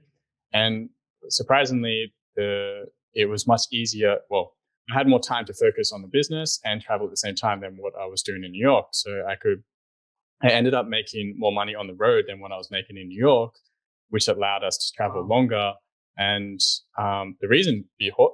And 0.53 0.89
surprisingly, 1.29 2.13
the 2.35 2.85
it 3.13 3.25
was 3.25 3.47
much 3.47 3.63
easier. 3.71 4.17
Well, 4.29 4.53
I 4.91 4.97
had 4.97 5.07
more 5.07 5.19
time 5.19 5.45
to 5.45 5.53
focus 5.53 5.91
on 5.91 6.01
the 6.01 6.07
business 6.07 6.59
and 6.65 6.81
travel 6.81 7.07
at 7.07 7.11
the 7.11 7.17
same 7.17 7.35
time 7.35 7.61
than 7.61 7.77
what 7.77 7.93
I 7.99 8.05
was 8.05 8.23
doing 8.23 8.43
in 8.43 8.51
New 8.51 8.65
York. 8.65 8.87
So 8.91 9.23
I 9.27 9.35
could, 9.35 9.63
I 10.41 10.49
ended 10.49 10.73
up 10.73 10.87
making 10.87 11.35
more 11.37 11.53
money 11.53 11.73
on 11.75 11.87
the 11.87 11.93
road 11.93 12.25
than 12.27 12.39
what 12.39 12.51
I 12.51 12.57
was 12.57 12.69
making 12.69 12.97
in 12.97 13.07
New 13.07 13.19
York 13.19 13.53
which 14.13 14.27
allowed 14.27 14.63
us 14.63 14.77
to 14.77 14.95
travel 14.95 15.25
longer. 15.25 15.73
And 16.17 16.59
um, 16.99 17.35
the 17.41 17.47
reason 17.47 17.85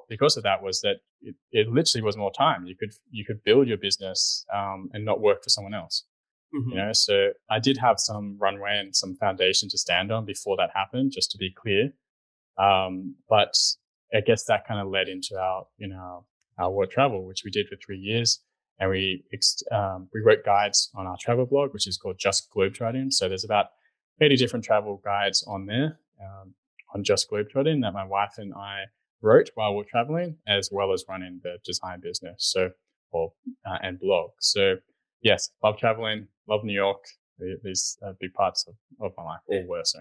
because 0.10 0.36
of 0.36 0.44
that 0.44 0.62
was 0.62 0.82
that 0.82 0.98
it, 1.22 1.36
it, 1.54 1.70
literally 1.70 2.04
was 2.04 2.18
more 2.18 2.34
time. 2.38 2.66
You 2.66 2.76
could 2.76 2.92
you 3.10 3.24
could 3.26 3.42
build 3.46 3.70
your 3.70 3.78
business 3.78 4.46
um, 4.54 4.90
and 4.92 5.06
not 5.06 5.22
work 5.22 5.42
for 5.42 5.50
someone 5.50 5.74
else. 5.74 6.04
Mm-hmm. 6.54 6.70
You 6.70 6.76
know, 6.76 6.92
so 6.92 7.30
I 7.50 7.60
did 7.60 7.78
have 7.78 7.98
some 7.98 8.38
runway 8.42 8.78
and 8.78 8.94
some 8.94 9.16
foundation 9.16 9.70
to 9.70 9.78
stand 9.78 10.12
on 10.12 10.26
before 10.26 10.58
that 10.58 10.72
happened. 10.76 11.14
Just 11.14 11.32
to 11.32 11.38
be 11.38 11.50
clear, 11.50 11.94
Um, 12.58 13.16
but 13.30 13.54
I 14.14 14.20
guess 14.20 14.44
that 14.46 14.68
kind 14.68 14.82
of 14.82 14.88
led 14.92 15.08
into 15.08 15.40
our, 15.40 15.66
you 15.78 15.88
know, 15.88 16.26
our 16.58 16.72
world 16.72 16.92
travel, 16.92 17.26
which 17.26 17.44
we 17.46 17.52
did 17.52 17.68
for 17.70 17.78
three 17.78 18.00
years. 18.00 18.42
And 18.82 18.90
we, 18.90 19.24
um, 19.72 20.10
we 20.14 20.22
wrote 20.26 20.44
guides 20.46 20.90
on 20.96 21.06
our 21.06 21.18
travel 21.20 21.46
blog, 21.46 21.74
which 21.74 21.88
is 21.88 21.98
called 21.98 22.18
Just 22.20 22.50
Globetrotting. 22.52 23.12
So 23.12 23.30
there's 23.30 23.44
about 23.46 23.68
80 24.22 24.36
different 24.36 24.66
travel 24.66 25.02
guides 25.04 25.44
on 25.48 25.66
there, 25.66 26.00
um, 26.22 26.54
on 26.94 27.04
Just 27.04 27.30
Globetrotting 27.30 27.82
that 27.82 27.94
my 27.94 28.06
wife 28.06 28.36
and 28.38 28.54
I 28.54 28.86
wrote 29.22 29.50
while 29.56 29.76
we're 29.76 29.84
traveling, 29.84 30.38
as 30.48 30.70
well 30.72 30.94
as 30.94 31.04
running 31.08 31.42
the 31.44 31.58
design 31.64 32.00
business. 32.02 32.36
So, 32.40 32.72
or, 33.12 33.34
uh, 33.66 33.78
and 33.82 34.00
blog. 34.00 34.32
So 34.40 34.76
yes, 35.22 35.50
love 35.64 35.78
traveling, 35.78 36.28
love 36.48 36.64
New 36.64 36.74
York. 36.74 37.04
These 37.64 37.98
are 38.04 38.14
big 38.20 38.34
parts 38.34 38.66
of, 38.68 38.76
of 39.00 39.14
my 39.18 39.24
life, 39.24 39.40
or 39.48 39.66
were 39.66 39.86
so. 39.86 40.00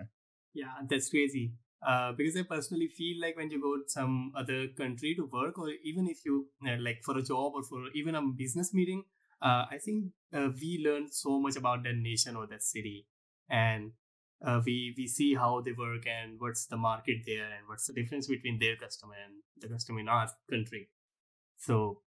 Yeah, 0.55 0.73
that's 0.89 1.09
crazy. 1.09 1.53
Uh, 1.87 2.13
because 2.13 2.37
I 2.37 2.43
personally 2.43 2.89
feel 2.89 3.21
like 3.21 3.37
when 3.37 3.51
you 3.51 3.63
go 3.63 3.77
to 3.77 3.89
some 3.89 4.33
other 4.37 4.67
country 4.77 5.15
to 5.15 5.29
work, 5.33 5.59
or 5.59 5.71
even 5.85 6.09
if 6.09 6.25
you 6.25 6.49
uh, 6.67 6.77
like 6.81 7.03
for 7.05 7.17
a 7.17 7.23
job 7.23 7.53
or 7.55 7.63
for 7.63 7.85
even 7.95 8.17
a 8.17 8.23
business 8.23 8.75
meeting, 8.75 9.05
uh, 9.41 9.67
I 9.71 9.79
think 9.81 10.07
uh, 10.35 10.49
we 10.61 10.83
learn 10.85 11.13
so 11.13 11.39
much 11.39 11.57
about 11.57 11.85
that 11.85 11.95
nation 11.95 12.35
or 12.35 12.49
that 12.49 12.65
city, 12.65 13.07
and 13.49 13.93
uh, 14.45 14.61
we 14.65 14.95
we 14.97 15.07
see 15.07 15.35
how 15.35 15.61
they 15.61 15.73
work 15.73 16.07
and 16.07 16.39
what's 16.39 16.67
the 16.67 16.77
market 16.77 17.19
there 17.27 17.45
and 17.45 17.67
what's 17.67 17.87
the 17.87 17.93
difference 17.93 18.27
between 18.27 18.59
their 18.59 18.77
customer 18.77 19.15
and 19.25 19.35
the 19.61 19.69
customer 19.69 20.01
in 20.01 20.09
our 20.09 20.29
country. 20.51 20.89
So, 21.57 22.03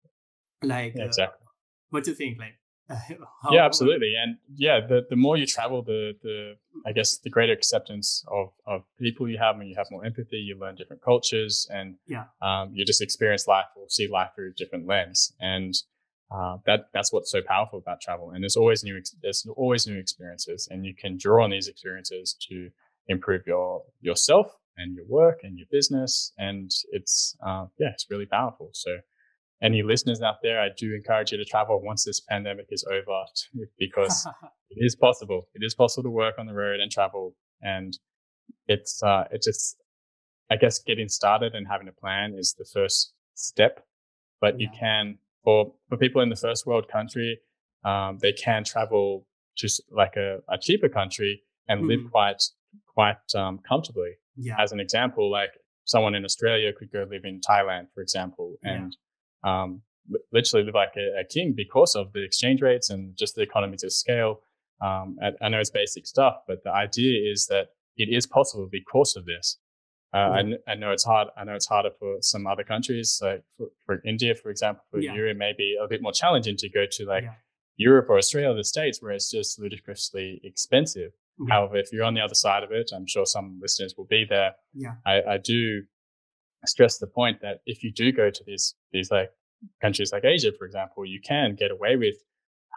like, 0.62 0.96
yeah, 0.96 1.06
exactly. 1.06 1.46
what 1.90 2.04
do 2.04 2.12
you 2.12 2.16
think? 2.16 2.38
Like, 2.38 2.60
How, 2.90 3.52
yeah, 3.52 3.66
absolutely, 3.66 4.14
and 4.22 4.38
yeah, 4.56 4.80
the 4.80 5.06
the 5.10 5.18
more 5.18 5.36
you 5.36 5.46
travel, 5.46 5.82
the 5.84 6.14
the 6.24 6.54
I 6.86 6.94
guess 6.94 7.18
the 7.18 7.30
greater 7.30 7.52
acceptance 7.52 8.24
of 8.32 8.50
of 8.66 8.84
people 8.98 9.28
you 9.28 9.38
have, 9.38 9.60
and 9.60 9.68
you 9.68 9.76
have 9.78 9.88
more 9.92 10.06
empathy, 10.06 10.38
you 10.38 10.58
learn 10.58 10.76
different 10.76 11.02
cultures, 11.02 11.68
and 11.70 11.96
yeah, 12.08 12.26
um, 12.42 12.72
you 12.74 12.86
just 12.86 13.02
experience 13.02 13.46
life 13.46 13.66
or 13.76 13.90
see 13.90 14.08
life 14.08 14.30
through 14.36 14.52
a 14.52 14.54
different 14.54 14.88
lens, 14.88 15.34
and 15.42 15.74
uh, 16.32 16.58
that 16.66 16.88
that's 16.94 17.14
what's 17.14 17.32
so 17.32 17.42
powerful 17.42 17.80
about 17.80 18.02
travel. 18.02 18.32
And 18.32 18.44
there's 18.44 18.58
always 18.58 18.84
new 18.84 19.02
there's 19.22 19.46
always 19.56 19.88
new 19.88 19.98
experiences, 19.98 20.68
and 20.70 20.86
you 20.86 20.94
can 20.96 21.18
draw 21.18 21.44
on 21.44 21.52
these 21.52 21.68
experiences 21.68 22.36
to 22.50 22.70
improve 23.08 23.44
your 23.46 23.84
yourself 24.02 24.48
and 24.78 24.96
your 24.96 25.06
work 25.08 25.40
and 25.44 25.58
your 25.58 25.68
business, 25.72 26.34
and 26.38 26.72
it's 26.92 27.36
uh, 27.46 27.66
yeah, 27.80 27.90
it's 27.94 28.08
really 28.10 28.26
powerful. 28.26 28.70
So 28.74 28.98
any 29.62 29.82
listeners 29.82 30.22
out 30.22 30.38
there, 30.44 30.62
I 30.62 30.70
do 30.78 30.94
encourage 30.94 31.32
you 31.32 31.38
to 31.38 31.46
travel 31.46 31.82
once 31.82 32.06
this 32.06 32.20
pandemic 32.20 32.68
is 32.70 32.86
over 32.92 33.24
because 33.80 34.28
it 34.70 34.78
is 34.80 34.96
possible. 34.96 35.48
It 35.54 35.66
is 35.66 35.76
possible 35.76 36.04
to 36.04 36.10
work 36.10 36.36
on 36.38 36.46
the 36.46 36.54
road 36.54 36.80
and 36.80 36.92
travel. 36.92 37.34
And 37.62 37.98
it's, 38.68 39.02
uh, 39.02 39.26
it's 39.32 39.46
just, 39.46 39.78
I 40.50 40.56
guess 40.58 40.80
getting 40.80 41.10
started 41.10 41.56
and 41.56 41.68
having 41.68 41.88
a 41.88 41.92
plan 41.92 42.36
is 42.38 42.56
the 42.58 42.66
first 42.72 43.14
step, 43.34 43.84
but 44.40 44.60
yeah. 44.60 44.68
you 44.68 44.80
can, 44.80 45.18
for, 45.48 45.74
for 45.88 45.98
people 45.98 46.22
in 46.22 46.30
the 46.30 46.36
first 46.36 46.66
world 46.66 46.88
country, 46.92 47.40
um, 47.86 48.18
they 48.22 48.34
can 48.34 48.66
travel 48.66 49.26
to 49.58 49.70
like 49.92 50.18
a, 50.18 50.40
a 50.50 50.58
cheaper 50.58 50.90
country 50.90 51.42
and 51.70 51.80
mm-hmm. 51.80 51.90
live 51.90 52.12
quite, 52.12 52.44
quite, 52.94 53.36
um, 53.36 53.60
comfortably. 53.68 54.12
Yeah. 54.36 54.56
As 54.60 54.74
an 54.74 54.82
example, 54.82 55.32
like 55.32 55.52
someone 55.86 56.16
in 56.16 56.26
Australia 56.26 56.74
could 56.74 56.92
go 56.92 57.08
live 57.10 57.24
in 57.24 57.40
Thailand, 57.40 57.88
for 57.94 58.02
example, 58.02 58.56
and 58.64 58.92
yeah 58.92 59.04
um, 59.44 59.82
literally 60.32 60.66
live 60.66 60.76
like 60.76 60.96
a, 60.98 61.22
a, 61.22 61.24
king 61.24 61.54
because 61.56 61.96
of 61.96 62.14
the 62.14 62.24
exchange 62.24 62.62
rates 62.62 62.90
and 62.90 63.16
just 63.18 63.36
the 63.36 63.42
economies 63.42 63.84
of 63.84 63.94
scale. 63.94 64.42
Um, 64.82 65.18
I, 65.22 65.32
I, 65.42 65.50
know 65.50 65.60
it's 65.60 65.70
basic 65.70 66.08
stuff, 66.08 66.38
but 66.48 66.64
the 66.64 66.72
idea 66.72 67.32
is 67.32 67.48
that 67.48 67.70
it 67.98 68.10
is 68.12 68.26
possible 68.26 68.70
because 68.72 69.16
of 69.16 69.26
this. 69.26 69.58
Uh, 70.14 70.42
yeah. 70.44 70.56
I, 70.68 70.72
I, 70.72 70.76
know 70.76 70.92
it's 70.92 71.04
hard. 71.04 71.28
I 71.38 71.44
know 71.44 71.56
it's 71.56 71.68
harder 71.68 71.90
for 72.00 72.18
some 72.22 72.48
other 72.48 72.64
countries. 72.64 73.20
Like 73.22 73.44
for, 73.58 73.68
for 73.86 74.02
India, 74.06 74.36
for 74.36 74.50
example, 74.50 74.84
for 74.90 75.00
yeah. 75.00 75.14
you, 75.14 75.28
it 75.28 75.38
may 75.38 75.54
be 75.58 75.78
a 75.82 75.88
bit 75.88 76.02
more 76.02 76.14
challenging 76.14 76.56
to 76.58 76.70
go 76.70 76.86
to 76.90 77.06
like 77.06 77.24
yeah. 77.24 77.34
Europe 77.76 78.08
or 78.10 78.18
Australia, 78.18 78.52
or 78.52 78.56
the 78.56 78.64
States, 78.64 79.02
where 79.02 79.12
it's 79.12 79.30
just 79.30 79.60
ludicrously 79.60 80.42
expensive. 80.44 81.12
However, 81.50 81.78
if 81.78 81.94
you're 81.94 82.04
on 82.04 82.16
the 82.16 82.22
other 82.22 82.34
side 82.34 82.64
of 82.64 82.72
it, 82.72 82.90
I'm 82.96 83.06
sure 83.06 83.26
some 83.26 83.60
listeners 83.62 83.94
will 83.96 84.06
be 84.06 84.26
there. 84.28 84.56
Yeah. 84.74 84.96
I, 85.06 85.22
I 85.22 85.38
do 85.38 85.84
stress 86.66 86.98
the 86.98 87.08
point 87.08 87.42
that 87.42 87.62
if 87.66 87.84
you 87.84 87.92
do 87.92 88.12
go 88.12 88.30
to 88.30 88.44
these 88.46 88.76
these 88.92 89.12
like 89.12 89.30
countries 89.82 90.12
like 90.12 90.26
Asia, 90.26 90.52
for 90.58 90.66
example, 90.66 91.06
you 91.06 91.22
can 91.22 91.56
get 91.56 91.72
away 91.72 91.96
with 91.96 92.16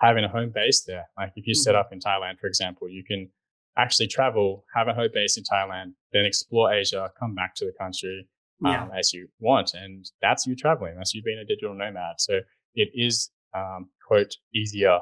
having 0.00 0.24
a 0.24 0.28
home 0.28 0.50
base 0.54 0.82
there. 0.82 1.06
Like 1.16 1.32
if 1.36 1.46
you 1.46 1.52
mm-hmm. 1.52 1.62
set 1.62 1.74
up 1.74 1.92
in 1.92 2.00
Thailand, 2.00 2.38
for 2.38 2.46
example, 2.46 2.88
you 2.88 3.04
can 3.04 3.30
actually 3.76 4.08
travel, 4.08 4.64
have 4.74 4.88
a 4.88 4.94
home 4.94 5.10
base 5.12 5.36
in 5.36 5.44
Thailand, 5.44 5.92
then 6.12 6.24
explore 6.24 6.72
Asia, 6.72 7.10
come 7.18 7.34
back 7.34 7.54
to 7.56 7.64
the 7.64 7.72
country 7.78 8.28
um, 8.64 8.72
yeah. 8.72 8.88
as 8.98 9.12
you 9.12 9.28
want, 9.38 9.72
and 9.74 10.04
that's 10.20 10.46
you 10.46 10.56
traveling. 10.56 10.94
That's 10.96 11.14
you 11.14 11.22
being 11.22 11.38
a 11.38 11.46
digital 11.46 11.74
nomad. 11.74 12.16
So 12.18 12.40
it 12.74 12.88
is 12.94 13.30
um, 13.56 13.90
quote 14.06 14.34
easier 14.54 15.00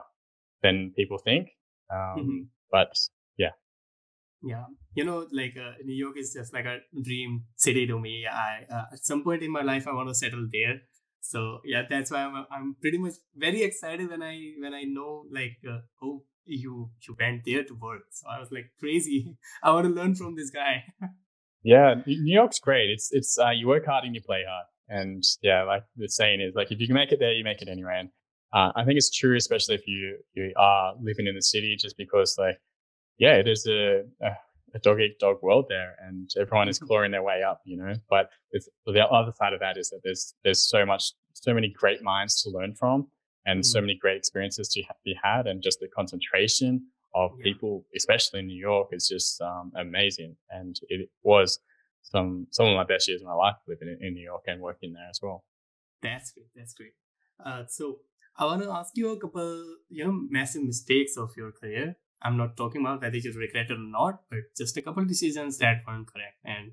than 0.62 0.92
people 0.96 1.18
think, 1.18 1.48
um, 1.92 2.18
mm-hmm. 2.18 2.42
but 2.70 2.96
yeah 3.36 3.52
Yeah. 4.42 4.64
you 4.94 5.04
know 5.04 5.26
like 5.32 5.56
uh, 5.56 5.72
new 5.84 5.94
york 5.94 6.16
is 6.18 6.32
just 6.34 6.52
like 6.52 6.66
a 6.66 6.78
dream 7.02 7.44
city 7.56 7.86
to 7.86 7.98
me 7.98 8.26
i 8.26 8.64
uh, 8.70 8.86
at 8.92 9.04
some 9.04 9.24
point 9.24 9.42
in 9.42 9.50
my 9.50 9.62
life 9.62 9.86
i 9.88 9.92
want 9.92 10.08
to 10.08 10.14
settle 10.14 10.46
there 10.52 10.80
so 11.20 11.60
yeah 11.64 11.82
that's 11.88 12.10
why 12.10 12.22
i'm 12.24 12.46
i'm 12.50 12.76
pretty 12.80 12.98
much 12.98 13.14
very 13.34 13.62
excited 13.62 14.08
when 14.10 14.22
i 14.22 14.52
when 14.60 14.74
i 14.74 14.82
know 14.82 15.24
like 15.32 15.58
uh, 15.68 15.80
oh 16.02 16.22
you 16.48 16.90
you 17.06 17.16
went 17.18 17.42
there 17.44 17.64
to 17.64 17.74
work. 17.74 18.02
So 18.10 18.28
i 18.28 18.38
was 18.38 18.50
like 18.50 18.70
crazy. 18.78 19.36
I 19.62 19.72
want 19.72 19.86
to 19.86 19.92
learn 19.92 20.14
from 20.14 20.36
this 20.36 20.50
guy. 20.50 20.84
Yeah 21.64 21.96
new 22.06 22.34
york's 22.34 22.60
great. 22.60 22.88
It's 22.88 23.08
it's 23.12 23.36
uh, 23.36 23.50
you 23.50 23.66
work 23.66 23.84
hard 23.84 24.04
and 24.04 24.14
you 24.14 24.22
play 24.22 24.42
hard. 24.48 24.66
And 24.88 25.24
yeah 25.42 25.64
like 25.64 25.82
the 25.96 26.08
saying 26.08 26.40
is 26.40 26.54
like 26.54 26.70
if 26.70 26.80
you 26.80 26.86
can 26.86 26.94
make 26.94 27.10
it 27.12 27.18
there 27.18 27.32
you 27.32 27.44
make 27.44 27.60
it 27.60 27.68
anywhere. 27.68 27.98
And 27.98 28.10
uh, 28.52 28.70
i 28.76 28.84
think 28.84 28.96
it's 28.96 29.10
true 29.10 29.36
especially 29.36 29.74
if 29.74 29.86
you 29.86 30.18
you 30.34 30.52
are 30.56 30.94
living 31.02 31.26
in 31.26 31.34
the 31.34 31.42
city 31.42 31.76
just 31.76 31.96
because 31.98 32.36
like 32.38 32.58
yeah, 33.18 33.42
there's 33.42 33.66
a, 33.66 34.04
a, 34.22 34.30
a 34.74 34.78
dog 34.78 35.00
eat 35.00 35.18
dog 35.18 35.38
world 35.42 35.66
there, 35.68 35.96
and 36.06 36.30
everyone 36.40 36.68
is 36.68 36.78
clawing 36.86 37.10
their 37.10 37.22
way 37.22 37.42
up, 37.42 37.60
you 37.64 37.76
know. 37.76 37.94
But 38.08 38.30
the 38.86 39.04
other 39.06 39.32
side 39.36 39.52
of 39.52 39.60
that 39.60 39.76
is 39.76 39.90
that 39.90 40.00
there's 40.04 40.34
there's 40.44 40.62
so 40.62 40.86
much, 40.86 41.12
so 41.34 41.52
many 41.52 41.68
great 41.68 42.02
minds 42.02 42.42
to 42.42 42.50
learn 42.50 42.74
from, 42.74 43.08
and 43.48 43.60
mm. 43.60 43.64
so 43.64 43.80
many 43.80 43.96
great 43.96 44.16
experiences 44.16 44.68
to 44.68 44.82
be 45.04 45.14
had, 45.22 45.46
and 45.46 45.62
just 45.62 45.80
the 45.80 45.88
concentration 45.88 46.86
of 47.14 47.30
yeah. 47.38 47.44
people, 47.44 47.84
especially 47.96 48.40
in 48.40 48.46
New 48.46 48.60
York, 48.60 48.88
is 48.92 49.08
just 49.08 49.40
um, 49.40 49.72
amazing. 49.76 50.36
And 50.50 50.76
it 50.88 51.08
was 51.22 51.58
some 52.02 52.46
some 52.50 52.66
of 52.66 52.76
my 52.76 52.84
best 52.84 53.08
years 53.08 53.22
of 53.22 53.26
my 53.26 53.34
life 53.34 53.56
living 53.66 53.88
in, 53.88 54.06
in 54.06 54.14
New 54.14 54.24
York 54.24 54.42
and 54.46 54.60
working 54.60 54.92
there 54.92 55.08
as 55.10 55.20
well. 55.22 55.44
That's 56.02 56.32
great. 56.32 56.50
That's 56.54 56.74
great. 56.74 56.94
Uh, 57.44 57.64
so 57.68 58.00
I 58.36 58.44
want 58.44 58.62
to 58.62 58.70
ask 58.70 58.92
you 58.96 59.10
a 59.10 59.20
couple, 59.20 59.76
you 59.88 60.04
know, 60.04 60.12
massive 60.30 60.62
mistakes 60.62 61.16
of 61.16 61.30
your 61.36 61.50
career 61.52 61.96
I'm 62.22 62.36
not 62.36 62.56
talking 62.56 62.80
about 62.80 63.02
whether 63.02 63.16
you 63.16 63.32
regret 63.32 63.70
it 63.70 63.72
or 63.72 63.78
not, 63.78 64.22
but 64.30 64.40
just 64.56 64.76
a 64.76 64.82
couple 64.82 65.04
decisions 65.04 65.58
that 65.58 65.82
weren't 65.86 66.12
correct. 66.12 66.38
And, 66.44 66.72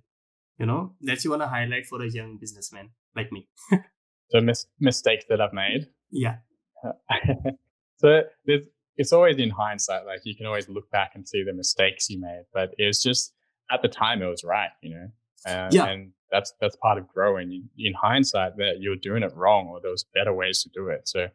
you 0.58 0.66
know, 0.66 0.94
that 1.02 1.24
you 1.24 1.30
want 1.30 1.44
to 1.44 1.48
highlight 1.48 1.86
for 1.86 2.02
a 2.02 2.10
young 2.10 2.38
businessman 2.38 2.92
like 3.16 3.32
me. 3.32 3.48
so 4.32 4.42
mis- 4.42 4.68
mistakes 4.80 5.26
that 5.30 5.42
I've 5.42 5.54
made. 5.54 5.88
Yeah. 6.12 6.38
so 7.98 8.22
there's, 8.46 8.66
it's 8.98 9.14
always 9.14 9.38
in 9.38 9.50
hindsight. 9.50 10.06
Like 10.06 10.22
you 10.24 10.36
can 10.36 10.46
always 10.46 10.70
look 10.70 10.90
back 10.92 11.12
and 11.16 11.28
see 11.28 11.44
the 11.44 11.54
mistakes 11.54 12.10
you 12.10 12.20
made, 12.20 12.44
but 12.54 12.74
it 12.78 12.86
was 12.86 13.02
just 13.02 13.34
at 13.72 13.82
the 13.82 13.88
time 13.88 14.22
it 14.22 14.28
was 14.28 14.44
right, 14.44 14.70
you 14.82 14.96
know? 14.96 15.08
Uh, 15.46 15.70
yeah. 15.72 15.86
And 15.86 16.12
that's, 16.32 16.54
that's 16.60 16.76
part 16.78 16.98
of 16.98 17.08
growing 17.08 17.70
in 17.78 17.94
hindsight 17.94 18.58
that 18.58 18.78
you're 18.80 18.96
doing 18.96 19.24
it 19.24 19.36
wrong 19.36 19.68
or 19.68 19.80
there 19.82 19.92
was 19.92 20.06
better 20.14 20.34
ways 20.34 20.64
to 20.64 20.70
do 20.70 20.88
it. 20.90 21.08
So 21.08 21.28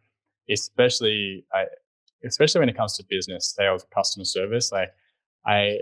especially 0.50 1.44
I, 1.52 1.66
especially 2.25 2.61
when 2.61 2.68
it 2.68 2.76
comes 2.76 2.97
to 2.97 3.04
business, 3.09 3.54
sales, 3.56 3.85
customer 3.94 4.25
service. 4.25 4.73
Like 4.73 4.92
I, 5.47 5.78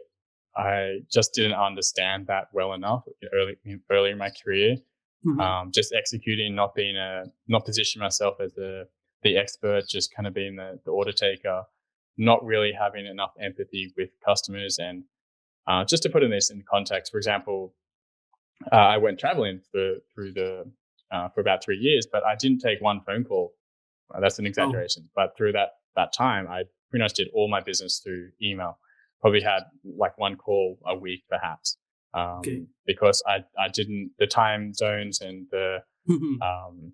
I 0.56 1.00
just 1.10 1.34
didn't 1.34 1.54
understand 1.54 2.26
that 2.26 2.48
well 2.52 2.72
enough 2.72 3.04
early, 3.32 3.56
early 3.90 4.10
in 4.10 4.18
my 4.18 4.30
career. 4.30 4.76
Mm-hmm. 5.26 5.40
Um, 5.40 5.72
just 5.72 5.92
executing, 5.92 6.54
not 6.54 6.74
being 6.74 6.96
a, 6.96 7.24
not 7.48 7.64
positioning 7.64 8.04
myself 8.04 8.36
as 8.40 8.52
the, 8.54 8.86
the 9.22 9.36
expert, 9.36 9.88
just 9.88 10.14
kind 10.14 10.26
of 10.26 10.34
being 10.34 10.56
the, 10.56 10.78
the 10.84 10.90
order 10.90 11.12
taker, 11.12 11.62
not 12.16 12.44
really 12.44 12.72
having 12.72 13.06
enough 13.06 13.32
empathy 13.40 13.92
with 13.96 14.10
customers. 14.24 14.78
And, 14.78 15.04
uh, 15.66 15.84
just 15.84 16.02
to 16.04 16.08
put 16.08 16.22
in 16.22 16.30
this 16.30 16.50
in 16.50 16.62
context, 16.68 17.12
for 17.12 17.18
example, 17.18 17.74
uh, 18.72 18.76
I 18.76 18.96
went 18.96 19.18
traveling 19.18 19.60
for, 19.70 19.94
through 20.14 20.32
the, 20.32 20.70
uh, 21.10 21.28
for 21.30 21.40
about 21.40 21.62
three 21.62 21.78
years, 21.78 22.06
but 22.10 22.24
I 22.24 22.34
didn't 22.36 22.60
take 22.60 22.80
one 22.80 23.00
phone 23.00 23.24
call. 23.24 23.52
that's 24.20 24.38
an 24.38 24.46
oh. 24.46 24.48
exaggeration, 24.48 25.04
oh. 25.06 25.12
but 25.14 25.36
through 25.36 25.52
that 25.52 25.70
that 25.96 26.12
time, 26.12 26.46
I 26.48 26.62
pretty 26.90 27.02
much 27.02 27.14
did 27.14 27.28
all 27.34 27.48
my 27.48 27.60
business 27.60 28.00
through 28.02 28.30
email. 28.42 28.78
Probably 29.20 29.42
had 29.42 29.64
like 29.84 30.16
one 30.16 30.36
call 30.36 30.78
a 30.86 30.96
week, 30.96 31.24
perhaps, 31.28 31.76
um, 32.14 32.38
okay. 32.38 32.62
because 32.86 33.22
I 33.26 33.38
I 33.58 33.68
didn't 33.68 34.12
the 34.18 34.26
time 34.26 34.72
zones 34.72 35.20
and 35.20 35.46
the 35.50 35.78
um, 36.10 36.92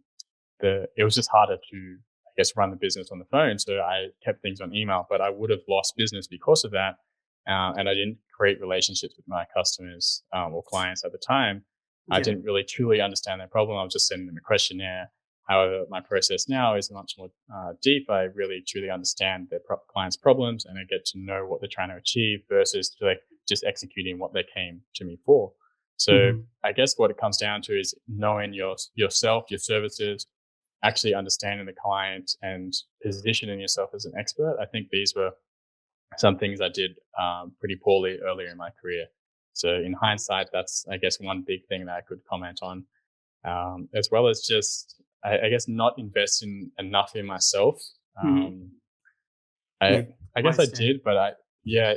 the 0.61 0.89
it 0.97 1.05
was 1.05 1.15
just 1.15 1.31
harder 1.31 1.57
to 1.71 1.97
guess 2.37 2.57
run 2.57 2.71
the 2.71 2.77
business 2.77 3.11
on 3.11 3.19
the 3.19 3.25
phone. 3.27 3.59
So 3.59 3.79
I 3.79 4.09
kept 4.25 4.43
things 4.43 4.61
on 4.61 4.75
email, 4.75 5.07
but 5.09 5.21
I 5.21 5.31
would 5.31 5.51
have 5.51 5.63
lost 5.69 5.95
business 5.97 6.27
because 6.27 6.65
of 6.65 6.73
that, 6.73 6.97
uh, 7.49 7.73
and 7.77 7.89
I 7.89 7.95
didn't 7.95 8.19
create 8.37 8.61
relationships 8.61 9.15
with 9.17 9.29
my 9.29 9.45
customers 9.57 10.23
um, 10.33 10.55
or 10.55 10.63
clients 10.63 11.05
at 11.05 11.13
the 11.13 11.19
time 11.19 11.65
I 12.11 12.21
didn't 12.21 12.43
really 12.43 12.65
truly 12.65 13.01
understand 13.01 13.41
their 13.41 13.49
problem. 13.49 13.79
I 13.79 13.85
was 13.85 13.93
just 13.93 14.09
sending 14.09 14.27
them 14.27 14.37
a 14.37 14.41
questionnaire. 14.41 15.11
However, 15.49 15.85
my 15.91 16.01
process 16.01 16.49
now 16.49 16.75
is 16.75 16.91
much 16.91 17.15
more 17.19 17.29
uh, 17.55 17.73
deep. 17.83 18.09
I 18.11 18.23
really 18.35 18.63
truly 18.67 18.91
understand 18.91 19.49
their 19.51 19.61
pro- 19.61 19.81
clients' 19.91 20.17
problems 20.17 20.65
and 20.65 20.79
I 20.79 20.85
get 20.85 21.05
to 21.07 21.19
know 21.19 21.47
what 21.47 21.61
they're 21.61 21.69
trying 21.71 21.91
to 21.91 21.97
achieve 21.97 22.41
versus 22.49 22.95
like 23.01 23.21
just 23.47 23.65
executing 23.65 24.19
what 24.19 24.33
they 24.33 24.45
came 24.55 24.81
to 24.97 25.05
me 25.05 25.19
for. 25.25 25.53
So 25.97 26.13
mm-hmm. 26.13 26.41
I 26.65 26.73
guess 26.73 26.95
what 26.97 27.11
it 27.11 27.19
comes 27.19 27.37
down 27.37 27.63
to 27.63 27.79
is 27.79 27.95
knowing 28.09 28.55
your 28.55 28.77
yourself, 28.95 29.45
your 29.49 29.59
services, 29.59 30.27
actually 30.85 31.15
understanding 31.15 31.67
the 31.67 31.73
client 31.73 32.37
and 32.43 32.73
positioning 33.03 33.59
yourself 33.59 33.91
as 33.95 34.05
an 34.05 34.13
expert. 34.17 34.57
I 34.61 34.67
think 34.67 34.89
these 34.91 35.15
were 35.17 35.31
some 36.19 36.39
things 36.39 36.61
I 36.61 36.69
did 36.69 36.93
um, 37.21 37.53
pretty 37.59 37.77
poorly 37.83 38.19
earlier 38.25 38.49
in 38.49 38.57
my 38.57 38.71
career. 38.81 39.07
So 39.55 39.75
in 39.75 39.95
hindsight, 39.95 40.49
that's 40.53 40.85
I 40.91 40.99
guess 40.99 41.19
one 41.19 41.43
big 41.47 41.67
thing 41.69 41.87
that 41.87 41.97
I 41.97 42.01
could 42.03 42.21
comment 42.29 42.61
on, 42.63 42.85
um, 43.45 43.89
as 43.95 44.09
well 44.13 44.29
as 44.29 44.43
just 44.43 45.03
I, 45.25 45.39
I, 45.47 45.49
guess 45.49 45.69
not 45.69 45.95
investing 45.97 46.71
enough 46.79 47.15
in 47.15 47.25
myself. 47.25 47.81
Mm-hmm. 48.19 48.29
Um, 48.29 48.43
mm-hmm. 48.43 48.65
I 49.81 49.91
yeah, 49.91 50.03
I 50.37 50.43
guess 50.43 50.59
I 50.59 50.67
did, 50.67 51.03
but 51.05 51.17
I 51.17 51.33
yeah 51.65 51.95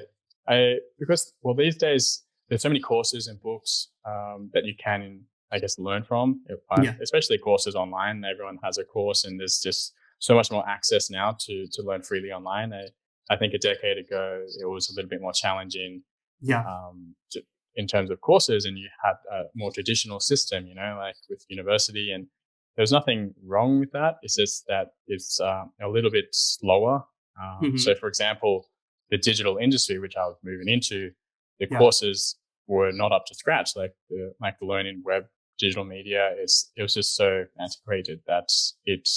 I 0.48 0.75
because 1.00 1.34
well 1.41 1.56
these 1.56 1.77
days 1.77 2.24
there's 2.48 2.62
so 2.62 2.70
many 2.70 2.79
courses 2.79 3.27
and 3.27 3.41
books 3.41 3.89
um, 4.06 4.50
that 4.53 4.65
you 4.65 4.74
can 4.82 5.22
I 5.51 5.60
guess 5.60 5.80
learn 5.80 6.04
from, 6.04 6.42
yeah. 6.82 6.96
especially 7.01 7.38
courses 7.38 7.75
online. 7.75 8.24
Everyone 8.25 8.58
has 8.63 8.77
a 8.77 8.84
course, 8.84 9.24
and 9.24 9.39
there's 9.39 9.60
just 9.60 9.94
so 10.20 10.36
much 10.36 10.51
more 10.51 10.68
access 10.68 11.10
now 11.10 11.36
to 11.39 11.68
to 11.72 11.82
learn 11.84 12.01
freely 12.01 12.32
online. 12.32 12.74
I, 12.74 12.88
I 13.30 13.38
think 13.38 13.54
a 13.54 13.58
decade 13.58 13.98
ago 13.98 14.44
it 14.62 14.66
was 14.66 14.89
a 14.89 14.94
little 14.96 15.10
bit 15.10 15.22
more 15.22 15.34
challenging. 15.34 16.04
Yeah. 16.42 16.62
Um, 16.62 17.16
to, 17.32 17.42
in 17.75 17.88
terms 17.88 18.10
of 18.10 18.20
courses, 18.22 18.66
and 18.66 18.77
you 18.77 18.89
had 19.04 19.16
a 19.32 19.44
more 19.56 19.72
traditional 19.72 20.20
system, 20.20 20.66
you 20.66 20.75
know, 20.75 20.98
like 21.00 21.16
with 21.30 21.46
university, 21.48 22.12
and 22.12 22.27
there's 22.75 22.92
nothing 22.92 23.34
wrong 23.46 23.80
with 23.80 23.92
that. 23.92 24.16
It's 24.22 24.36
just 24.36 24.66
that 24.68 24.88
it's 25.08 25.39
uh, 25.39 25.66
a 25.82 25.88
little 25.88 26.12
bit 26.12 26.25
slower. 26.32 27.04
Um, 27.42 27.60
mm-hmm. 27.62 27.77
So, 27.77 27.96
for 27.96 28.08
example, 28.08 28.68
the 29.10 29.18
digital 29.18 29.58
industry, 29.58 30.00
which 30.00 30.16
I 30.18 30.25
was 30.25 30.38
moving 30.44 30.68
into, 30.68 31.12
the 31.60 31.68
yeah. 31.70 31.77
courses 31.77 32.36
were 32.68 32.92
not 32.92 33.12
up 33.12 33.25
to 33.27 33.36
scratch. 33.36 33.72
Like 33.75 33.94
the 34.10 34.34
like 34.42 34.60
the 34.60 34.66
learning 34.66 35.04
web 35.06 35.25
digital 35.58 35.86
media 35.86 36.34
is 36.42 36.72
it 36.76 36.82
was 36.82 36.94
just 36.94 37.16
so 37.16 37.46
antiquated 37.60 38.22
that 38.28 38.50
it 38.86 39.08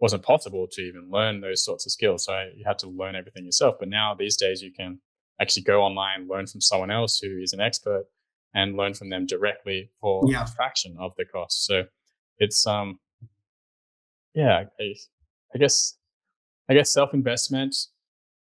wasn't 0.00 0.22
possible 0.22 0.66
to 0.72 0.80
even 0.82 1.10
learn 1.10 1.40
those 1.40 1.64
sorts 1.64 1.86
of 1.86 1.92
skills. 1.92 2.24
So 2.24 2.48
you 2.56 2.64
had 2.66 2.78
to 2.80 2.88
learn 2.88 3.14
everything 3.14 3.44
yourself. 3.44 3.76
But 3.78 3.88
now 3.88 4.14
these 4.14 4.36
days 4.36 4.62
you 4.62 4.72
can 4.72 4.98
actually 5.40 5.62
go 5.62 5.82
online, 5.82 6.26
learn 6.28 6.46
from 6.46 6.60
someone 6.60 6.90
else 6.90 7.18
who 7.18 7.38
is 7.38 7.52
an 7.52 7.60
expert 7.60 8.06
and 8.54 8.76
learn 8.76 8.94
from 8.94 9.10
them 9.10 9.26
directly 9.26 9.90
for 10.00 10.22
yeah. 10.26 10.44
a 10.44 10.46
fraction 10.46 10.96
of 10.98 11.12
the 11.16 11.24
cost. 11.24 11.66
So 11.66 11.84
it's, 12.38 12.66
um, 12.66 12.98
yeah, 14.34 14.64
I, 14.80 14.94
I 15.54 15.58
guess, 15.58 15.96
I 16.68 16.74
guess 16.74 16.90
self 16.90 17.12
investment, 17.12 17.76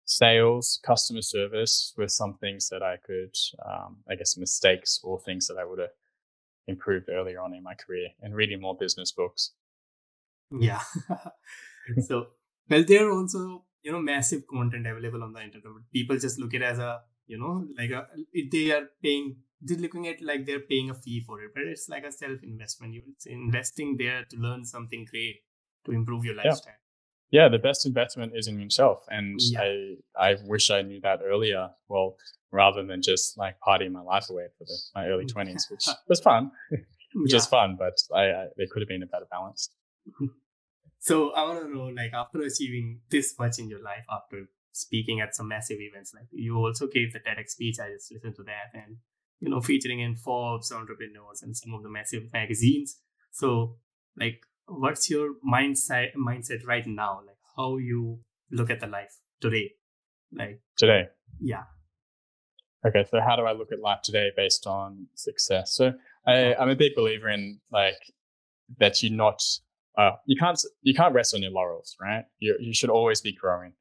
sales, 0.05 0.81
customer 0.85 1.23
service 1.23 1.93
were 1.97 2.09
some 2.09 2.35
things 2.35 2.69
that 2.71 2.83
I 2.83 2.97
could, 3.05 3.35
um, 3.69 3.99
I 4.09 4.15
guess 4.15 4.37
mistakes 4.37 5.01
or 5.05 5.21
things 5.21 5.47
that 5.49 5.59
I 5.59 5.65
would 5.65 5.79
have 5.81 5.91
improved 6.67 7.09
earlier 7.09 7.41
on 7.41 7.55
in 7.55 7.63
my 7.63 7.75
career 7.75 8.09
and 8.21 8.35
reading 8.35 8.61
more 8.61 8.77
business 8.77 9.13
books. 9.13 9.53
Yeah. 10.51 10.81
so, 12.07 12.27
well, 12.69 12.85
there 12.85 13.09
are 13.09 13.13
also, 13.13 13.65
you 13.83 13.93
know, 13.93 14.01
massive 14.01 14.47
content 14.47 14.87
available 14.87 15.23
on 15.23 15.33
the 15.33 15.43
internet. 15.43 15.73
People 15.93 16.19
just 16.19 16.39
look 16.39 16.55
at 16.55 16.63
it 16.63 16.65
as 16.65 16.79
a, 16.79 17.01
you 17.27 17.39
know, 17.39 17.67
like 17.79 17.91
a, 17.91 18.07
they 18.51 18.71
are 18.73 18.89
paying, 19.03 19.37
they're 19.61 19.79
looking 19.79 20.09
at 20.09 20.21
like 20.21 20.45
they're 20.47 20.61
paying 20.61 20.91
a 20.91 20.95
fee 20.95 21.21
for 21.21 21.41
it, 21.43 21.53
but 21.55 21.65
it's 21.65 21.89
like 21.89 22.05
a 22.05 22.13
self 22.13 22.43
investment. 22.43 22.95
You're 22.95 23.05
investing 23.27 23.97
there 23.97 24.25
to 24.29 24.37
learn 24.37 24.65
something 24.65 25.07
great 25.11 25.43
to 25.85 25.93
improve 25.93 26.25
your 26.25 26.35
lifestyle. 26.35 26.75
Yeah. 27.33 27.49
the 27.49 27.59
best 27.59 27.87
investment 27.87 28.33
is 28.37 28.47
in 28.47 28.61
yourself. 28.61 29.05
And 29.09 29.41
yeah. 29.41 29.61
I, 29.63 29.97
I 30.17 30.37
wish 30.45 30.71
I 30.71 30.83
knew 30.83 31.01
that 31.01 31.21
earlier. 31.25 31.71
Well, 31.89 32.17
rather 32.53 32.85
than 32.85 33.03
just 33.03 33.37
like 33.39 33.57
partying 33.67 33.93
my 33.93 34.03
life 34.03 34.29
away 34.31 34.47
for 34.59 34.65
the, 34.65 34.79
my 34.95 35.07
early 35.07 35.25
mm. 35.25 35.33
20s, 35.33 35.71
which 35.71 35.87
was 36.09 36.21
fun, 36.21 36.53
which 36.71 37.33
yeah. 37.33 37.39
is 37.39 37.47
fun, 37.47 37.77
but 37.79 37.95
I, 38.15 38.25
I, 38.25 38.47
there 38.57 38.67
could 38.71 38.83
have 38.83 38.89
been 38.89 39.03
a 39.03 39.07
better 39.07 39.27
balance. 39.31 39.71
Mm-hmm. 40.09 40.27
So 41.01 41.33
I 41.33 41.43
want 41.43 41.65
to 41.65 41.75
know, 41.75 41.87
like, 41.87 42.13
after 42.15 42.41
achieving 42.43 43.01
this 43.11 43.35
much 43.37 43.59
in 43.59 43.69
your 43.69 43.83
life, 43.83 44.05
after 44.09 44.47
speaking 44.71 45.21
at 45.21 45.35
some 45.35 45.49
massive 45.49 45.79
events, 45.81 46.15
like 46.15 46.27
you 46.31 46.57
also 46.57 46.87
gave 46.87 47.13
the 47.13 47.19
TEDx 47.19 47.51
speech. 47.51 47.77
I 47.83 47.93
just 47.93 48.13
listened 48.13 48.37
to 48.37 48.45
that, 48.45 48.71
and 48.73 48.99
you 49.41 49.51
know, 49.51 49.61
featuring 49.61 49.99
in 49.99 50.15
Forbes, 50.15 50.71
Entrepreneurs, 50.71 51.43
and 51.43 51.57
some 51.57 51.75
of 51.75 51.83
the 51.83 51.89
massive 51.89 52.33
magazines. 52.33 52.99
So, 53.33 53.79
like, 54.17 54.43
what's 54.79 55.11
your 55.11 55.35
mindset 55.47 56.15
mindset 56.17 56.67
right 56.67 56.87
now? 56.87 57.21
Like, 57.27 57.37
how 57.57 57.79
you 57.79 58.21
look 58.51 58.71
at 58.71 58.81
the 58.81 58.87
life 58.87 59.15
today? 59.41 59.73
Like 60.33 60.61
today, 60.77 61.09
yeah. 61.41 61.65
Okay, 62.87 63.05
so 63.11 63.21
how 63.21 63.37
do 63.37 63.43
I 63.43 63.53
look 63.53 63.71
at 63.71 63.81
life 63.81 64.01
today 64.03 64.31
based 64.37 64.67
on 64.67 65.07
success? 65.15 65.75
So 65.75 65.93
I, 66.27 66.55
I'm 66.55 66.69
a 66.69 66.75
big 66.75 66.95
believer 66.97 67.29
in 67.29 67.61
like 67.71 67.99
that 68.79 69.03
you're 69.03 69.13
not 69.13 69.43
uh, 69.99 70.13
you 70.27 70.37
can't 70.39 70.59
you 70.83 70.95
can't 70.95 71.15
rest 71.15 71.35
on 71.35 71.43
your 71.43 71.53
laurels, 71.53 71.97
right? 72.01 72.25
You 72.39 72.57
you 72.61 72.75
should 72.75 72.91
always 72.91 73.21
be 73.21 73.33
growing. 73.33 73.73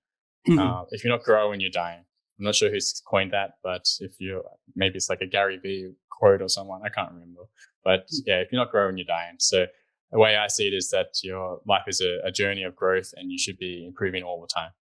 Mm-hmm. 0.47 0.59
Uh, 0.59 0.83
if 0.89 1.03
you're 1.03 1.13
not 1.13 1.23
growing, 1.23 1.61
you're 1.61 1.69
dying. 1.69 2.03
I'm 2.39 2.45
not 2.45 2.55
sure 2.55 2.71
who's 2.71 3.01
coined 3.05 3.31
that, 3.31 3.51
but 3.63 3.85
if 3.99 4.19
you 4.19 4.43
maybe 4.75 4.95
it's 4.95 5.09
like 5.09 5.21
a 5.21 5.27
Gary 5.27 5.57
Vee 5.57 5.93
quote 6.09 6.41
or 6.41 6.49
someone, 6.49 6.81
I 6.83 6.89
can't 6.89 7.11
remember. 7.11 7.41
But 7.83 8.07
mm. 8.07 8.21
yeah, 8.25 8.39
if 8.41 8.51
you're 8.51 8.61
not 8.61 8.71
growing, 8.71 8.97
you're 8.97 9.05
dying. 9.05 9.35
So 9.39 9.65
the 10.11 10.19
way 10.19 10.35
I 10.35 10.47
see 10.47 10.67
it 10.67 10.73
is 10.73 10.89
that 10.89 11.09
your 11.23 11.61
life 11.65 11.83
is 11.87 12.01
a, 12.01 12.19
a 12.25 12.31
journey 12.31 12.63
of 12.63 12.75
growth, 12.75 13.13
and 13.15 13.31
you 13.31 13.37
should 13.37 13.57
be 13.57 13.85
improving 13.85 14.23
all 14.23 14.41
the 14.41 14.53
time. 14.53 14.71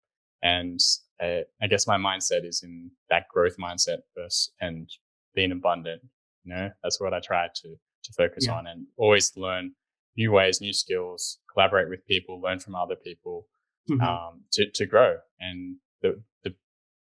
And 0.42 0.80
uh, 1.22 1.44
I 1.62 1.66
guess 1.68 1.86
my 1.86 1.98
mindset 1.98 2.44
is 2.44 2.62
in 2.62 2.90
that 3.10 3.28
growth 3.32 3.56
mindset 3.58 3.98
first, 4.16 4.52
and 4.60 4.88
being 5.34 5.52
abundant. 5.52 6.02
You 6.44 6.54
know, 6.54 6.70
that's 6.82 7.00
what 7.00 7.14
I 7.14 7.20
try 7.20 7.48
to 7.54 7.68
to 8.04 8.12
focus 8.14 8.46
yeah. 8.46 8.54
on, 8.54 8.66
and 8.66 8.86
always 8.96 9.36
learn 9.36 9.72
new 10.16 10.32
ways, 10.32 10.60
new 10.60 10.72
skills, 10.72 11.38
collaborate 11.52 11.88
with 11.88 12.06
people, 12.06 12.40
learn 12.40 12.58
from 12.58 12.74
other 12.74 12.96
people 12.96 13.46
mm-hmm. 13.90 14.00
um, 14.02 14.42
to, 14.52 14.70
to 14.70 14.86
grow. 14.86 15.16
And 15.38 15.76
the, 16.02 16.22
the, 16.44 16.54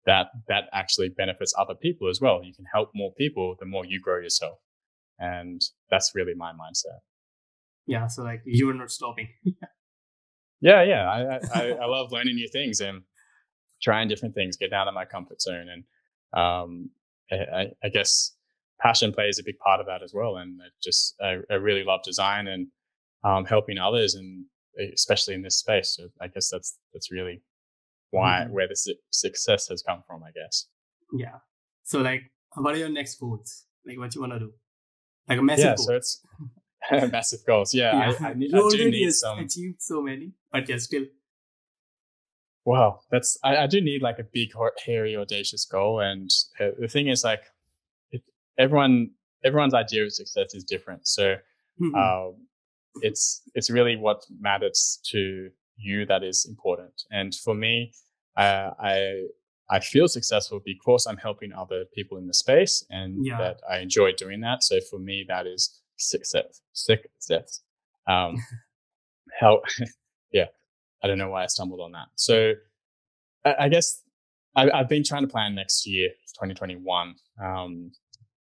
that, 0.07 0.27
that 0.49 0.65
actually 0.73 1.09
benefits 1.09 1.55
other 1.59 1.75
people 1.75 2.09
as 2.09 2.21
well. 2.21 2.43
You 2.43 2.55
can 2.55 2.67
help 2.73 2.91
more 2.95 3.13
people 3.17 3.57
the 3.59 3.67
more 3.67 3.85
you 3.85 4.01
grow 4.01 4.19
yourself. 4.19 4.59
And 5.19 5.61
that's 5.91 6.13
really 6.15 6.35
my 6.35 6.53
mindset. 6.53 7.01
Yeah. 7.89 8.07
So 8.07 8.23
like 8.23 8.43
you're 8.45 8.75
not 8.75 8.91
stopping. 8.91 9.29
yeah. 10.61 10.83
Yeah. 10.83 11.09
I, 11.09 11.59
I, 11.59 11.71
I 11.71 11.87
love 11.87 12.13
learning 12.13 12.37
new 12.37 12.49
things 12.49 12.81
and 12.81 13.03
trying 13.83 14.09
different 14.09 14.35
things, 14.35 14.57
getting 14.57 14.75
out 14.75 14.89
of 14.89 14.95
my 14.95 15.05
comfort 15.05 15.41
zone. 15.41 15.67
And, 15.69 15.85
um, 16.41 16.91
I, 17.31 17.67
I 17.83 17.89
guess 17.89 18.33
passion 18.81 19.13
plays 19.13 19.39
a 19.39 19.43
big 19.45 19.59
part 19.59 19.81
of 19.81 19.87
that 19.87 20.03
as 20.03 20.13
well. 20.15 20.37
And 20.37 20.61
I 20.63 20.69
just, 20.83 21.15
I, 21.21 21.39
I 21.51 21.55
really 21.55 21.85
love 21.85 22.03
design 22.03 22.47
and 22.47 22.69
um, 23.25 23.45
helping 23.45 23.79
others, 23.79 24.15
and 24.15 24.45
especially 24.95 25.35
in 25.35 25.43
this 25.43 25.57
space. 25.57 25.97
So 25.97 26.09
I 26.21 26.29
guess 26.29 26.49
that's 26.51 26.79
that's 26.93 27.11
really 27.11 27.43
why 28.11 28.41
mm-hmm. 28.43 28.53
where 28.53 28.69
the 28.69 28.77
su- 28.77 28.95
success 29.11 29.69
has 29.69 29.83
come 29.83 30.03
from. 30.07 30.23
I 30.23 30.31
guess. 30.31 30.67
Yeah. 31.13 31.39
So 31.85 32.01
like, 32.01 32.31
what 32.55 32.75
are 32.75 32.79
your 32.79 32.89
next 32.89 33.17
goals? 33.17 33.65
Like, 33.87 33.99
what 33.99 34.15
you 34.15 34.21
want 34.21 34.35
to 34.35 34.39
do? 34.39 34.53
Like 35.29 35.39
a 35.39 35.43
massive 35.43 35.65
yeah, 35.65 35.77
goal. 35.77 35.87
so 35.87 35.95
it's 35.97 36.23
massive 37.13 37.41
goals. 37.47 37.75
Yeah, 37.75 37.93
yeah. 37.93 38.15
I, 38.21 38.29
I, 38.29 38.31
I, 38.31 38.71
do 38.71 38.91
need 38.91 39.11
some. 39.13 39.39
Achieved 39.39 39.83
so 39.83 40.03
many, 40.03 40.33
but 40.53 40.69
yeah, 40.69 40.79
still. 40.79 41.05
Wow, 42.65 43.01
that's 43.11 43.39
I, 43.43 43.57
I 43.59 43.67
do 43.67 43.81
need 43.81 44.03
like 44.03 44.19
a 44.19 44.25
big, 44.25 44.51
hairy, 44.85 45.17
audacious 45.17 45.65
goal, 45.65 46.01
and 46.01 46.31
uh, 46.61 46.71
the 46.79 46.89
thing 46.89 47.09
is, 47.09 47.25
like, 47.25 47.43
it, 48.11 48.23
everyone 48.59 49.11
everyone's 49.45 49.75
idea 49.75 50.05
of 50.05 50.13
success 50.13 50.55
is 50.55 50.65
different. 50.65 51.07
So, 51.07 51.37
mm-hmm. 51.81 51.95
uh, 51.95 52.37
it's 53.03 53.43
it's 53.55 53.71
really 53.71 53.97
what 53.97 54.25
matters 54.41 55.01
to 55.11 55.51
you 55.77 56.07
that 56.07 56.23
is 56.23 56.45
important. 56.47 57.03
And 57.11 57.35
for 57.35 57.55
me, 57.55 57.93
uh, 58.37 58.71
I 58.79 59.27
I 59.71 59.81
feel 59.81 60.09
successful 60.09 60.61
because 60.65 61.07
I'm 61.07 61.19
helping 61.19 61.53
other 61.53 61.85
people 61.95 62.19
in 62.19 62.27
the 62.27 62.35
space, 62.35 62.85
and 62.91 63.25
yeah. 63.25 63.39
that 63.39 63.61
I 63.71 63.79
enjoy 63.79 64.13
doing 64.13 64.41
that. 64.41 64.65
So 64.65 64.81
for 64.91 64.99
me, 64.99 65.25
that 65.29 65.47
is 65.47 65.81
success. 65.99 66.61
Success. 66.73 67.63
Um, 68.09 68.37
how? 69.41 69.61
yeah, 70.33 70.47
I 71.03 71.07
don't 71.07 71.19
know 71.19 71.31
why 71.31 71.45
I 71.45 71.47
stumbled 71.47 71.81
on 71.81 71.93
that. 71.93 72.09
So 72.15 72.55
I, 73.45 73.55
I 73.61 73.69
guess 73.69 74.03
I, 74.57 74.77
have 74.77 74.89
been 74.89 75.05
trying 75.05 75.23
to 75.23 75.29
plan 75.29 75.55
next 75.55 75.87
year, 75.87 76.09
2021. 76.35 77.15
Um, 77.43 77.93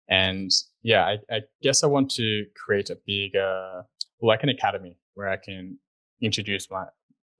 and 0.08 0.50
yeah, 0.82 1.04
I, 1.04 1.34
I, 1.34 1.40
guess 1.62 1.82
I 1.82 1.86
want 1.86 2.10
to 2.12 2.44
create 2.54 2.90
a 2.90 2.98
bigger 3.06 3.84
like 4.20 4.42
an 4.42 4.48
academy 4.48 4.98
where 5.14 5.28
I 5.28 5.36
can 5.36 5.78
introduce 6.20 6.70
my 6.70 6.84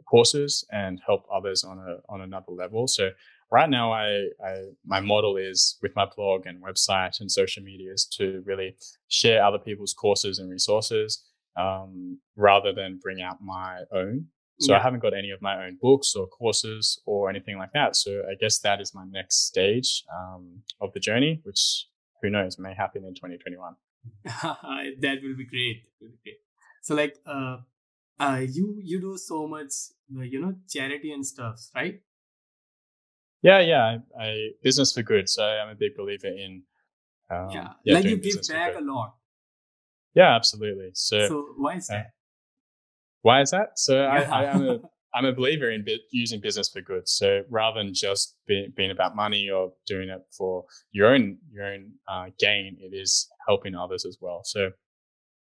courses 0.09 0.64
and 0.72 1.01
help 1.07 1.25
others 1.33 1.64
on 1.64 1.79
a 1.79 2.12
on 2.12 2.20
another 2.22 2.53
level. 2.53 2.87
So 2.87 3.11
right 3.52 3.68
now, 3.68 3.92
I, 3.92 4.28
I 4.44 4.54
my 4.84 5.00
model 5.00 5.36
is 5.36 5.78
with 5.82 5.94
my 5.94 6.06
blog 6.16 6.46
and 6.46 6.62
website 6.62 7.20
and 7.20 7.30
social 7.30 7.62
media 7.62 7.92
is 7.92 8.06
to 8.16 8.42
really 8.46 8.76
share 9.08 9.44
other 9.44 9.58
people's 9.58 9.92
courses 9.92 10.38
and 10.38 10.50
resources 10.50 11.22
um, 11.56 12.18
rather 12.34 12.72
than 12.72 12.98
bring 13.00 13.20
out 13.20 13.36
my 13.42 13.82
own. 13.92 14.26
So 14.60 14.72
yeah. 14.72 14.78
I 14.78 14.82
haven't 14.82 15.00
got 15.00 15.12
any 15.12 15.30
of 15.30 15.42
my 15.42 15.66
own 15.66 15.78
books 15.80 16.14
or 16.16 16.26
courses 16.26 17.00
or 17.04 17.28
anything 17.28 17.58
like 17.58 17.72
that. 17.74 17.94
So 17.94 18.22
I 18.30 18.34
guess 18.40 18.58
that 18.60 18.80
is 18.80 18.94
my 18.94 19.04
next 19.10 19.46
stage 19.46 20.04
um, 20.16 20.62
of 20.80 20.92
the 20.92 21.00
journey, 21.00 21.40
which 21.42 21.86
who 22.22 22.30
knows 22.30 22.58
may 22.58 22.74
happen 22.74 23.04
in 23.04 23.14
2021. 23.14 23.74
that 24.24 25.18
will 25.22 25.36
be 25.36 25.46
great. 25.46 25.82
Will 26.00 26.08
be 26.08 26.18
great. 26.24 26.38
So 26.82 26.94
like, 26.94 27.16
uh, 27.26 27.58
uh, 28.18 28.40
you 28.48 28.78
you 28.82 29.00
do 29.00 29.16
so 29.16 29.46
much, 29.48 29.72
uh, 30.16 30.22
you 30.22 30.40
know, 30.40 30.54
charity 30.68 31.12
and 31.12 31.26
stuff, 31.26 31.58
right? 31.74 32.00
Yeah, 33.42 33.61
yeah. 33.61 33.98
I, 34.18 34.22
I 34.22 34.48
business 34.62 34.92
for 34.92 35.02
good. 35.02 35.28
So 35.28 35.44
I'm 35.44 35.70
a 35.70 35.74
big 35.74 35.96
believer 35.96 36.28
in. 36.28 36.62
Um, 37.31 37.48
yeah. 37.50 37.68
yeah, 37.85 37.94
like 37.94 38.05
you 38.05 38.16
give 38.16 38.37
back 38.48 38.76
a 38.76 38.81
lot. 38.81 39.14
Yeah, 40.14 40.35
absolutely. 40.35 40.90
So, 40.94 41.28
so 41.28 41.46
why 41.57 41.76
is 41.76 41.90
uh, 41.90 41.94
that? 41.94 42.07
why 43.22 43.40
is 43.40 43.50
that? 43.50 43.78
So 43.78 43.94
yeah. 43.94 44.09
I, 44.09 44.42
I, 44.42 44.44
am 44.44 44.68
a 44.68 44.78
I'm 45.14 45.24
a 45.24 45.33
believer 45.33 45.70
in 45.70 45.85
bi- 45.85 45.98
using 46.11 46.40
business 46.40 46.68
for 46.68 46.81
good. 46.81 47.09
So 47.09 47.42
rather 47.50 47.83
than 47.83 47.94
just 47.94 48.37
be, 48.46 48.68
being 48.76 48.90
about 48.90 49.16
money 49.16 49.48
or 49.50 49.72
doing 49.87 50.09
it 50.09 50.20
for 50.37 50.64
your 50.90 51.14
own 51.14 51.38
your 51.50 51.66
own 51.66 51.92
uh, 52.09 52.26
gain, 52.38 52.76
it 52.81 52.94
is 52.94 53.28
helping 53.46 53.74
others 53.74 54.05
as 54.05 54.18
well. 54.20 54.42
So 54.44 54.70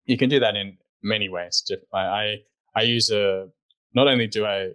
you 0.06 0.18
can 0.18 0.30
do 0.30 0.40
that 0.40 0.56
in 0.56 0.78
many 1.02 1.30
ways. 1.30 1.64
I 1.94 1.98
I, 1.98 2.36
I 2.76 2.82
use 2.84 3.10
a 3.10 3.48
not 3.96 4.08
only 4.08 4.28
do 4.28 4.46
I 4.46 4.70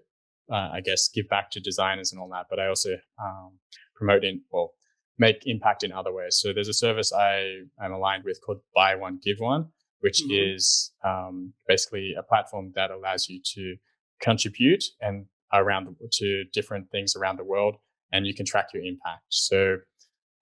uh, 0.51 0.71
I 0.73 0.81
guess 0.81 1.09
give 1.09 1.29
back 1.29 1.51
to 1.53 1.61
designers 1.61 2.13
and 2.13 2.21
all 2.21 2.29
that, 2.31 2.47
but 2.51 2.59
I 2.59 2.69
also 2.69 2.91
um, 3.23 3.59
promote 3.95 4.25
in 4.25 4.43
well 4.51 4.73
make 5.19 5.43
impact 5.47 5.85
in 5.85 5.93
other 5.93 6.13
ways. 6.13 6.39
So 6.41 6.53
there's 6.53 6.69
a 6.69 6.75
service 6.75 7.13
I 7.13 7.61
am 7.81 7.93
aligned 7.93 8.25
with 8.25 8.41
called 8.45 8.61
Buy 8.75 8.97
One 8.97 9.21
Give 9.23 9.39
One, 9.39 9.69
which 10.01 10.21
mm-hmm. 10.23 10.55
is 10.57 10.93
um, 11.05 11.53
basically 11.69 12.15
a 12.19 12.23
platform 12.23 12.73
that 12.75 12.91
allows 12.91 13.29
you 13.29 13.41
to 13.55 13.77
contribute 14.21 14.85
and 15.01 15.27
around 15.53 15.95
to 16.13 16.45
different 16.53 16.91
things 16.91 17.15
around 17.15 17.39
the 17.39 17.45
world, 17.45 17.77
and 18.13 18.27
you 18.27 18.35
can 18.35 18.45
track 18.45 18.69
your 18.75 18.83
impact. 18.83 19.25
So 19.29 19.77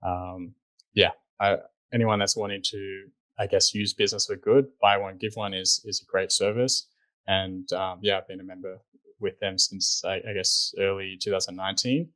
um, 0.05 0.55
yeah, 0.95 1.11
I, 1.39 1.59
anyone 1.93 2.19
that's 2.19 2.37
wanting 2.37 2.63
to 2.65 3.05
I 3.39 3.47
guess 3.47 3.75
use 3.75 3.95
business 3.95 4.27
for 4.27 4.37
good, 4.37 4.67
buy 4.81 4.97
one 4.97 5.17
give 5.19 5.33
one 5.35 5.55
is 5.55 5.83
is 5.85 6.03
a 6.03 6.11
great 6.11 6.33
service. 6.33 6.89
And 7.27 7.73
um, 7.73 8.01
yeah, 8.03 8.19
I've 8.19 8.27
been 8.27 8.41
a 8.41 8.45
member 8.45 8.79
with 9.23 9.39
them 9.39 9.59
since 9.59 10.03
I, 10.05 10.17
I, 10.17 10.33
guess 10.35 10.75
early 10.79 11.17
2019, 11.21 12.09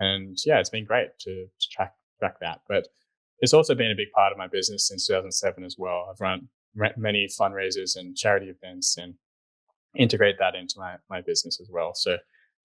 and 0.00 0.36
yeah, 0.44 0.58
it's 0.58 0.70
been 0.70 0.84
great 0.84 1.08
to, 1.20 1.46
to 1.46 1.68
track 1.70 1.94
track 2.18 2.40
that. 2.40 2.62
But 2.68 2.88
it's 3.40 3.54
also 3.54 3.74
been 3.74 3.90
a 3.90 3.96
big 3.96 4.10
part 4.12 4.32
of 4.32 4.38
my 4.38 4.48
business 4.48 4.88
since 4.88 5.06
2007 5.06 5.62
as 5.64 5.76
well. 5.78 6.08
I've 6.10 6.20
run 6.20 6.48
many 6.96 7.26
fundraisers 7.26 7.96
and 7.96 8.16
charity 8.16 8.48
events 8.48 8.96
and 8.96 9.14
integrate 9.94 10.38
that 10.38 10.54
into 10.54 10.74
my 10.78 10.96
my 11.08 11.20
business 11.20 11.60
as 11.60 11.68
well. 11.70 11.94
So 11.94 12.16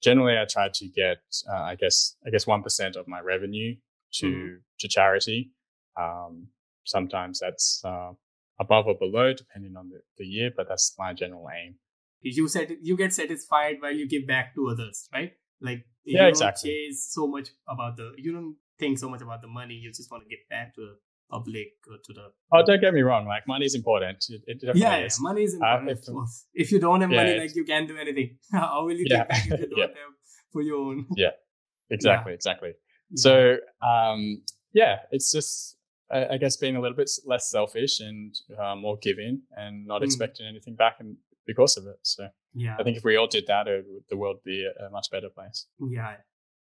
generally, 0.02 0.38
I 0.38 0.46
try 0.50 0.70
to 0.74 0.88
get 0.88 1.18
uh, 1.50 1.62
I 1.62 1.76
guess 1.76 2.16
I 2.26 2.30
guess 2.30 2.48
one 2.48 2.64
percent 2.64 2.96
of 2.96 3.08
my 3.08 3.20
revenue 3.20 3.76
to 4.16 4.26
mm. 4.26 4.58
to 4.80 4.88
charity. 4.88 5.52
Um, 6.00 6.48
sometimes 6.86 7.40
that's 7.40 7.82
uh, 7.84 8.12
above 8.60 8.88
or 8.88 8.96
below, 8.96 9.34
depending 9.34 9.76
on 9.76 9.90
the, 9.90 10.02
the 10.18 10.26
year, 10.26 10.52
but 10.56 10.68
that's 10.68 10.96
my 10.98 11.14
general 11.14 11.48
aim. 11.54 11.76
You 12.22 12.48
said 12.48 12.78
you 12.82 12.98
get 12.98 13.14
satisfied 13.14 13.78
while 13.80 13.94
you 13.94 14.08
give 14.08 14.28
back 14.28 14.54
to 14.56 14.70
others, 14.70 15.10
right? 15.14 15.32
Like 15.60 15.86
yeah, 16.06 16.24
you 16.24 16.30
exactly. 16.30 16.70
don't 16.70 16.76
chase 16.76 17.10
so 17.12 17.28
much 17.28 17.50
about 17.68 17.98
the 17.98 18.14
you 18.18 18.32
don't 18.32 18.56
think 18.80 19.00
so 19.00 19.10
much 19.10 19.22
about 19.22 19.42
the 19.42 19.48
money. 19.48 19.76
You 19.76 19.92
just 19.92 20.12
want 20.12 20.24
to 20.24 20.30
give 20.30 20.40
back 20.50 20.76
to 20.76 20.82
the 20.82 20.96
public 21.32 21.74
or 21.90 21.98
to 22.04 22.14
the. 22.14 22.26
Oh, 22.54 22.64
don't 22.66 22.82
get 22.82 22.94
me 22.94 23.02
wrong. 23.02 23.26
Like 23.26 23.48
money 23.48 23.66
is 23.66 23.76
important. 23.76 24.24
It, 24.30 24.42
it 24.46 24.76
yeah, 24.76 24.98
is. 24.98 25.18
yeah, 25.18 25.24
money 25.24 25.44
is 25.44 25.54
uh, 25.56 25.80
important. 25.80 26.18
Uh, 26.18 26.22
if, 26.54 26.68
if, 26.68 26.72
you 26.72 26.80
don't 26.80 27.02
have 27.02 27.12
yeah, 27.12 27.24
money, 27.24 27.40
like 27.40 27.56
you 27.56 27.64
can't 27.64 27.88
do 27.88 27.98
anything. 27.98 28.38
How 28.52 28.84
will 28.86 28.96
you 28.96 29.06
yeah. 29.10 29.26
if 29.30 29.46
you 29.46 29.58
don't 29.58 29.78
yeah. 29.78 29.86
have 29.86 30.14
for 30.52 30.62
your 30.62 30.78
own? 30.78 31.06
Yeah, 31.16 31.32
exactly, 31.90 32.34
exactly. 32.34 32.74
So 33.16 33.58
um, 33.82 34.44
yeah, 34.74 34.98
it's 35.12 35.32
just 35.32 35.78
I, 36.12 36.38
guess 36.38 36.58
being 36.58 36.76
a 36.76 36.82
little 36.82 36.98
bit 36.98 37.10
less 37.26 37.50
selfish 37.50 38.00
and 38.00 38.34
uh, 38.62 38.76
more 38.76 38.98
giving 39.02 39.42
and 39.56 39.86
not 39.88 40.02
mm. 40.02 40.06
expecting 40.06 40.46
anything 40.46 40.76
back 40.76 40.98
and 41.00 41.16
because 41.52 41.78
of 41.78 41.86
it. 41.88 42.00
So 42.04 42.28
yeah, 42.54 42.76
I 42.80 42.84
think 42.84 42.98
if 42.98 43.04
we 43.04 43.18
all 43.18 43.28
did 43.28 43.48
that, 43.48 43.68
it, 43.68 43.86
the 44.10 44.18
world 44.18 44.38
would 44.38 44.50
be 44.52 44.60
a, 44.66 44.88
a 44.88 44.90
much 44.90 45.08
better 45.12 45.30
place. 45.30 45.68
Yeah, 45.80 46.16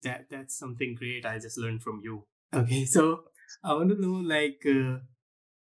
that 0.02 0.26
that's 0.30 0.58
something 0.58 0.94
great. 0.94 1.26
I 1.26 1.38
just 1.38 1.58
learned 1.58 1.82
from 1.82 2.00
you. 2.02 2.24
Okay, 2.52 2.84
so 2.84 3.24
I 3.62 3.74
want 3.74 3.90
to 3.90 4.00
know 4.00 4.18
like 4.36 4.62
uh, 4.66 4.98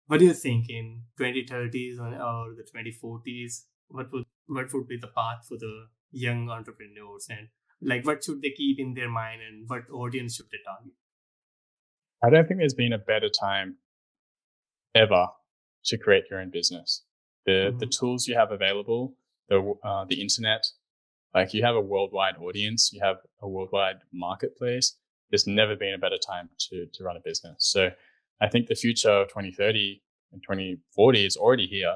what 0.08 0.20
do 0.20 0.26
you 0.26 0.34
think 0.34 0.70
in 0.70 1.04
2030s 1.20 2.00
or, 2.00 2.10
or 2.30 2.54
the 2.60 2.66
2040s? 2.74 3.66
What 3.88 4.12
would 4.12 4.26
what 4.48 4.74
would 4.74 4.88
be 4.88 4.98
the 4.98 5.14
path 5.20 5.46
for 5.48 5.58
the 5.58 5.88
young 6.12 6.50
entrepreneurs 6.50 7.28
and 7.30 7.48
like 7.82 8.06
what 8.06 8.24
should 8.24 8.42
they 8.42 8.54
keep 8.56 8.80
in 8.80 8.94
their 8.94 9.10
mind 9.10 9.42
and 9.42 9.68
what 9.68 9.90
audience 9.92 10.36
should 10.36 10.52
they 10.52 10.64
target? 10.66 10.94
I 12.24 12.30
don't 12.30 12.48
think 12.48 12.60
there's 12.60 12.74
been 12.74 12.94
a 12.94 12.98
better 12.98 13.30
time 13.30 13.78
ever 14.96 15.28
to 15.86 15.98
create 15.98 16.26
your 16.30 16.40
own 16.40 16.50
business. 16.50 17.04
The 17.46 17.52
mm-hmm. 17.52 17.78
the 17.80 17.88
tools 17.88 18.28
you 18.28 18.36
have 18.36 18.52
available, 18.52 19.16
the 19.50 19.74
uh, 19.84 20.06
the 20.06 20.22
internet, 20.22 20.66
like 21.34 21.54
you 21.54 21.64
have 21.64 21.76
a 21.76 21.82
worldwide 21.82 22.38
audience, 22.38 22.92
you 22.94 23.02
have 23.04 23.18
a 23.42 23.48
worldwide 23.48 23.98
marketplace. 24.14 24.98
There's 25.30 25.48
never 25.48 25.76
been 25.76 25.94
a 25.94 25.98
better 25.98 26.18
time 26.18 26.50
to 26.70 26.86
to 26.94 27.04
run 27.04 27.18
a 27.18 27.22
business. 27.24 27.58
So 27.60 27.90
I 28.42 28.50
think 28.50 28.68
the 28.68 28.76
future 28.76 29.12
of 29.12 29.28
2030 29.30 30.02
and 30.32 30.42
2040 30.42 31.26
is 31.26 31.38
already 31.38 31.68
here 31.68 31.96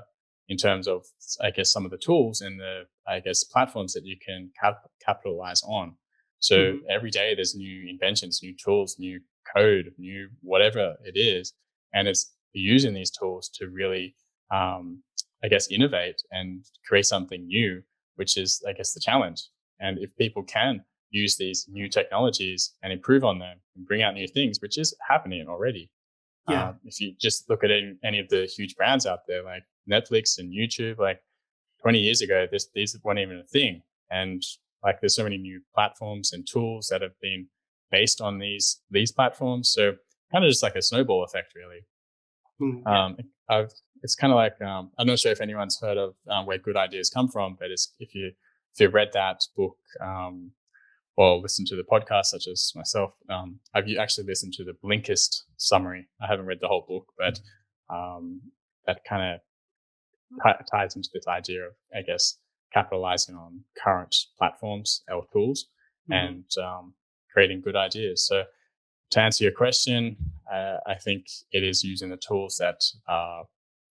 in 0.49 0.57
terms 0.57 0.87
of 0.87 1.05
I 1.41 1.51
guess 1.51 1.71
some 1.71 1.85
of 1.85 1.91
the 1.91 1.97
tools 1.97 2.41
and 2.41 2.59
the 2.59 2.83
I 3.07 3.19
guess 3.19 3.43
platforms 3.43 3.93
that 3.93 4.05
you 4.05 4.17
can 4.25 4.51
cap- 4.59 4.89
capitalize 5.05 5.61
on. 5.63 5.95
So 6.39 6.57
mm-hmm. 6.57 6.85
every 6.89 7.09
day 7.09 7.33
there's 7.35 7.55
new 7.55 7.89
inventions, 7.89 8.41
new 8.43 8.55
tools, 8.55 8.97
new 8.99 9.19
code, 9.55 9.91
new 9.97 10.29
whatever 10.41 10.95
it 11.03 11.17
is, 11.17 11.53
and 11.93 12.07
it's 12.07 12.33
using 12.53 12.93
these 12.93 13.11
tools 13.11 13.49
to 13.55 13.69
really, 13.69 14.15
um, 14.51 15.03
I 15.43 15.47
guess, 15.47 15.67
innovate 15.69 16.21
and 16.31 16.63
create 16.85 17.05
something 17.05 17.45
new, 17.45 17.81
which 18.15 18.37
is, 18.37 18.63
I 18.67 18.73
guess, 18.73 18.93
the 18.93 18.99
challenge. 18.99 19.43
And 19.79 19.99
if 19.99 20.15
people 20.17 20.43
can 20.43 20.83
use 21.09 21.37
these 21.37 21.65
new 21.69 21.87
technologies 21.87 22.73
and 22.83 22.91
improve 22.91 23.23
on 23.23 23.39
them 23.39 23.57
and 23.75 23.85
bring 23.85 24.01
out 24.01 24.13
new 24.13 24.27
things, 24.27 24.59
which 24.61 24.77
is 24.77 24.95
happening 25.07 25.47
already. 25.47 25.89
Yeah. 26.49 26.69
Um, 26.69 26.79
if 26.85 26.99
you 26.99 27.13
just 27.19 27.49
look 27.49 27.63
at 27.63 27.71
any, 27.71 27.95
any, 28.03 28.19
of 28.19 28.29
the 28.29 28.45
huge 28.45 28.75
brands 28.75 29.05
out 29.05 29.19
there, 29.27 29.43
like 29.43 29.63
Netflix 29.89 30.39
and 30.39 30.51
YouTube, 30.51 30.97
like 30.97 31.21
20 31.81 31.99
years 31.99 32.21
ago, 32.21 32.47
this, 32.51 32.69
these 32.73 32.97
weren't 33.03 33.19
even 33.19 33.39
a 33.39 33.43
thing. 33.43 33.81
And 34.09 34.41
like 34.83 35.01
there's 35.01 35.15
so 35.15 35.23
many 35.23 35.37
new 35.37 35.61
platforms 35.73 36.33
and 36.33 36.47
tools 36.47 36.87
that 36.87 37.01
have 37.01 37.19
been 37.21 37.47
based 37.91 38.21
on 38.21 38.39
these 38.39 38.81
these 38.89 39.11
platforms. 39.11 39.71
So 39.71 39.93
kind 40.31 40.43
of 40.43 40.49
just 40.49 40.63
like 40.63 40.75
a 40.75 40.81
snowball 40.81 41.23
effect, 41.23 41.53
really. 41.55 41.81
Mm, 42.61 42.87
um, 42.87 43.17
I've, 43.49 43.71
it's 44.03 44.15
kind 44.15 44.31
of 44.33 44.37
like 44.37 44.61
um, 44.61 44.91
I'm 44.97 45.07
not 45.07 45.19
sure 45.19 45.31
if 45.31 45.41
anyone's 45.41 45.79
heard 45.79 45.97
of 45.97 46.15
um, 46.29 46.45
where 46.45 46.57
good 46.57 46.77
ideas 46.77 47.09
come 47.09 47.27
from, 47.27 47.57
but 47.59 47.69
if 47.71 48.15
you 48.15 48.31
if 48.73 48.81
you've 48.81 48.93
read 48.93 49.09
that 49.13 49.41
book 49.55 49.77
um, 50.01 50.51
or 51.15 51.37
listened 51.37 51.67
to 51.67 51.75
the 51.75 51.83
podcast, 51.83 52.25
such 52.25 52.47
as 52.47 52.71
myself, 52.75 53.13
um, 53.29 53.59
I've 53.73 53.87
you 53.87 53.97
actually 53.97 54.27
listened 54.27 54.53
to 54.53 54.63
the 54.63 54.73
Blinkist 54.83 55.43
summary. 55.57 56.07
I 56.21 56.27
haven't 56.27 56.45
read 56.45 56.59
the 56.61 56.67
whole 56.67 56.85
book, 56.87 57.07
but 57.17 57.39
um, 57.89 58.41
that 58.85 59.03
kind 59.03 59.35
of 59.35 59.41
t- 60.43 60.65
ties 60.71 60.95
into 60.95 61.09
this 61.13 61.27
idea 61.27 61.65
of, 61.65 61.73
I 61.95 62.01
guess, 62.01 62.37
capitalizing 62.73 63.35
on 63.35 63.61
current 63.83 64.15
platforms 64.37 65.03
or 65.09 65.25
tools 65.31 65.67
mm-hmm. 66.09 66.13
and 66.13 66.45
um, 66.63 66.93
creating 67.33 67.61
good 67.61 67.75
ideas. 67.75 68.25
So 68.25 68.43
to 69.11 69.21
answer 69.21 69.43
your 69.43 69.53
question, 69.53 70.17
uh, 70.51 70.77
I 70.85 70.95
think 70.95 71.27
it 71.51 71.63
is 71.63 71.83
using 71.83 72.09
the 72.09 72.17
tools 72.17 72.57
that 72.59 72.81
are 73.07 73.45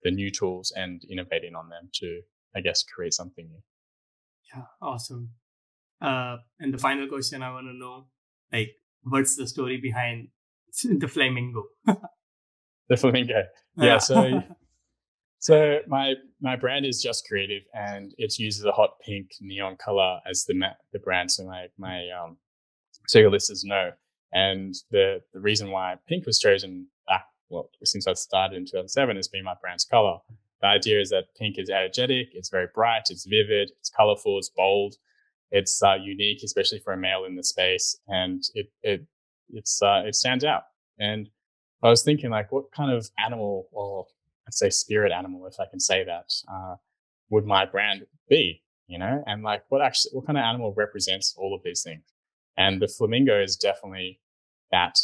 the 0.04 0.12
new 0.12 0.30
tools 0.30 0.72
and 0.76 1.02
innovating 1.10 1.56
on 1.56 1.70
them 1.70 1.90
to, 1.96 2.22
I 2.56 2.62
guess, 2.62 2.84
create 2.84 3.14
something 3.14 3.48
new. 3.48 3.62
Yeah, 4.54 4.64
awesome. 4.82 5.32
Uh, 6.02 6.38
and 6.60 6.74
the 6.74 6.78
final 6.78 7.08
question 7.08 7.42
I 7.42 7.52
want 7.52 7.68
to 7.68 7.74
know, 7.74 8.08
like, 8.52 8.76
what's 9.04 9.36
the 9.36 9.48
story 9.48 9.78
behind 9.78 10.30
the 10.84 11.08
flamingo? 11.08 11.64
the 12.90 12.98
flamingo. 12.98 13.44
Yeah. 13.80 14.00
So, 14.00 14.42
so 15.38 15.80
my 15.88 16.16
my 16.42 16.56
brand 16.56 16.88
is 16.88 17.00
just 17.00 17.28
creative, 17.28 17.62
and 17.76 18.12
it 18.18 18.40
uses 18.40 18.66
a 18.66 18.72
hot 18.72 18.96
pink 19.06 19.30
neon 19.40 19.76
color 19.78 20.20
as 20.28 20.46
the 20.46 20.56
ma- 20.56 20.80
the 20.94 20.98
brand. 20.98 21.32
So 21.32 21.46
my 21.46 21.68
my 21.78 22.10
um, 22.10 22.38
so 23.06 23.20
your 23.20 23.30
listeners 23.30 23.64
know. 23.64 23.92
And 24.34 24.76
the, 24.92 25.22
the 25.34 25.40
reason 25.40 25.72
why 25.72 25.96
pink 26.08 26.26
was 26.26 26.40
chosen 26.40 26.88
well, 27.50 27.70
since 27.84 28.08
I 28.08 28.14
started 28.14 28.58
in 28.58 28.66
2007 28.66 29.16
has 29.16 29.28
been 29.28 29.44
my 29.44 29.56
brand's 29.62 29.86
color. 29.86 30.18
The 30.62 30.68
idea 30.68 31.00
is 31.00 31.10
that 31.12 31.36
pink 31.38 31.58
is 31.58 31.70
energetic, 31.70 32.30
it's 32.34 32.50
very 32.50 32.68
bright, 32.74 33.04
it's 33.10 33.26
vivid, 33.26 33.72
it's 33.80 33.90
colorful, 33.90 34.38
it's 34.38 34.50
bold, 34.50 34.96
it's 35.52 35.82
uh, 35.84 35.96
unique, 35.96 36.42
especially 36.44 36.80
for 36.80 36.94
a 36.94 36.98
male 36.98 37.26
in 37.26 37.36
the 37.36 37.44
space. 37.44 37.98
And 38.08 38.44
it, 38.54 38.72
it 38.82 39.06
it's 39.50 39.82
uh, 39.82 40.04
it 40.06 40.16
stands 40.16 40.44
out. 40.44 40.64
And 41.00 41.30
I 41.84 41.90
was 41.90 42.04
thinking 42.04 42.32
like, 42.32 42.52
what 42.52 42.72
kind 42.72 42.92
of 42.92 43.10
animal, 43.24 43.70
or 43.72 44.08
I'd 44.48 44.54
say 44.54 44.70
spirit 44.72 45.12
animal, 45.12 45.46
if 45.46 45.60
I 45.60 45.68
can 45.70 45.80
say 45.80 46.04
that, 46.04 46.34
uh, 46.52 46.76
would 47.30 47.46
my 47.46 47.66
brand 47.66 48.06
be? 48.28 48.64
You 48.88 48.98
know, 48.98 49.22
and 49.28 49.44
like, 49.44 49.64
what 49.70 49.82
actually, 49.82 50.12
what 50.14 50.26
kind 50.26 50.38
of 50.38 50.44
animal 50.44 50.74
represents 50.76 51.36
all 51.38 51.54
of 51.54 51.62
these 51.64 51.84
things? 51.84 52.04
And 52.58 52.82
the 52.82 52.88
flamingo 52.88 53.42
is 53.42 53.56
definitely 53.56 54.20
that. 54.72 54.98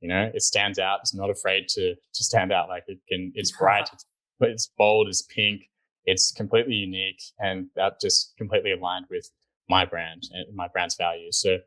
You 0.00 0.08
know, 0.08 0.30
it 0.32 0.42
stands 0.42 0.78
out. 0.78 1.00
It's 1.02 1.14
not 1.14 1.30
afraid 1.30 1.66
to 1.70 1.94
to 1.94 2.24
stand 2.24 2.52
out. 2.52 2.68
Like 2.68 2.84
it 2.86 2.98
can. 3.08 3.32
It's 3.34 3.50
bright. 3.50 3.90
It's, 3.92 4.06
it's 4.40 4.70
bold. 4.78 5.08
It's 5.08 5.22
pink. 5.22 5.62
It's 6.04 6.30
completely 6.30 6.74
unique, 6.74 7.20
and 7.40 7.66
that 7.74 8.00
just 8.00 8.34
completely 8.38 8.72
aligned 8.72 9.06
with 9.10 9.28
my 9.68 9.84
brand 9.84 10.22
and 10.32 10.54
my 10.54 10.68
brand's 10.68 10.94
values. 10.94 11.40
So, 11.40 11.58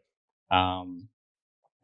um, 0.50 1.10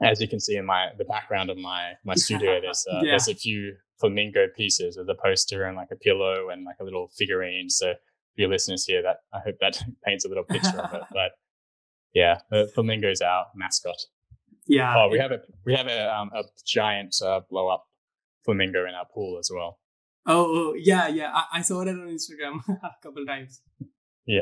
as 0.02 0.22
you 0.22 0.28
can 0.28 0.40
see 0.40 0.56
in 0.56 0.66
my 0.66 0.90
the 0.98 1.06
background 1.06 1.50
of 1.50 1.58
my 1.58 1.94
my 2.06 2.16
studio, 2.16 2.62
there's 2.62 2.86
uh, 2.90 3.02
yeah. 3.04 3.12
there's 3.12 3.28
a 3.28 3.36
few 3.36 3.76
flamingo 4.00 4.48
pieces 4.56 4.98
of 4.98 5.08
the 5.08 5.16
poster 5.16 5.66
and 5.66 5.76
like 5.76 5.90
a 5.92 5.96
pillow 5.96 6.50
and 6.50 6.64
like 6.64 6.78
a 6.80 6.84
little 6.84 7.10
figurine. 7.18 7.70
So 7.70 7.94
for 7.94 8.42
your 8.42 8.50
listeners 8.50 8.86
here, 8.86 9.02
that 9.02 9.18
I 9.34 9.40
hope 9.40 9.56
that 9.60 9.82
paints 10.06 10.26
a 10.26 10.30
little 10.30 10.44
picture 10.44 10.80
of 10.80 10.94
it. 10.94 11.02
But 11.12 11.32
yeah, 12.14 12.40
the 12.50 12.70
flamingo's 12.74 13.22
our 13.22 13.46
mascot. 13.56 13.98
Yeah. 14.68 14.94
Oh, 14.98 15.10
we 15.10 15.20
have 15.20 15.32
a 15.32 15.40
we 15.66 15.74
have 15.76 15.88
a 15.88 16.14
um, 16.14 16.30
a 16.34 16.44
giant 16.66 17.16
uh, 17.24 17.42
blow 17.50 17.70
up 17.70 17.86
flamingo 18.44 18.86
in 18.88 18.94
our 18.94 19.06
pool 19.14 19.38
as 19.40 19.50
well. 19.54 19.80
Oh, 20.26 20.46
oh 20.46 20.74
yeah, 20.78 21.08
yeah. 21.08 21.32
I, 21.34 21.60
I, 21.60 21.62
saw 21.62 21.86
that 21.86 21.92
on 21.92 22.08
Instagram 22.08 22.60
a 22.84 22.92
couple 23.02 23.26
times. 23.26 23.62
Yeah. 24.26 24.42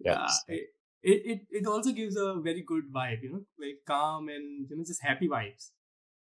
Yeah. 0.00 0.14
Uh, 0.14 0.28
it, 0.48 0.68
it, 1.02 1.40
it 1.50 1.66
also 1.66 1.92
gives 1.92 2.16
a 2.16 2.34
very 2.42 2.64
good 2.66 2.84
vibe, 2.92 3.22
you 3.22 3.32
know, 3.32 3.42
like 3.58 3.76
calm 3.86 4.28
and 4.28 4.66
you 4.68 4.76
know, 4.76 4.84
just 4.84 5.02
happy 5.02 5.28
vibes. 5.28 5.70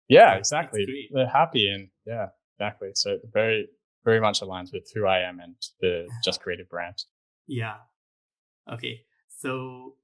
Yeah, 0.08 0.34
exactly. 0.34 0.86
They're 1.12 1.28
happy 1.28 1.68
and 1.68 1.88
yeah, 2.04 2.26
exactly. 2.58 2.90
So 2.94 3.18
very, 3.32 3.68
very 4.04 4.20
much 4.20 4.40
aligns 4.40 4.72
with 4.72 4.90
who 4.92 5.06
I 5.06 5.20
am 5.20 5.38
and 5.38 5.54
the 5.80 6.08
Just 6.24 6.42
Creative 6.42 6.68
brand. 6.68 6.96
Yeah. 7.46 7.76
Okay. 8.70 9.02
So 9.38 9.94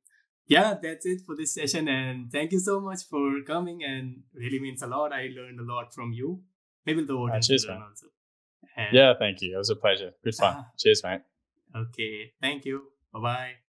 yeah, 0.46 0.74
that's 0.80 1.06
it 1.06 1.22
for 1.26 1.37
this 1.37 1.54
session. 1.54 1.88
And 1.88 2.30
thank 2.30 2.52
you 2.52 2.59
so 2.59 2.80
much 2.80 3.04
for 3.09 3.40
coming. 3.46 3.82
And 3.85 4.22
really 4.35 4.61
means 4.61 4.82
a 4.82 4.87
lot. 4.87 5.12
I 5.12 5.28
learned 5.37 5.61
a 5.61 5.64
lot 5.64 5.92
from 5.92 6.12
you. 6.12 6.42
Maybe 6.85 7.04
the 7.04 7.14
ah, 7.14 7.22
audience 7.22 7.48
cheers, 7.48 7.66
man. 7.66 7.82
also. 7.82 8.06
And 8.76 8.94
yeah, 8.94 9.14
thank 9.18 9.42
you. 9.42 9.54
It 9.54 9.59
was 9.59 9.70
a 9.70 9.76
pleasure. 9.76 10.12
Good 10.22 10.35
fun. 10.35 10.64
cheers, 10.78 11.02
mate. 11.02 11.22
Okay. 11.74 12.32
Thank 12.40 12.64
you. 12.64 12.82
Bye 13.12 13.20
bye. 13.20 13.56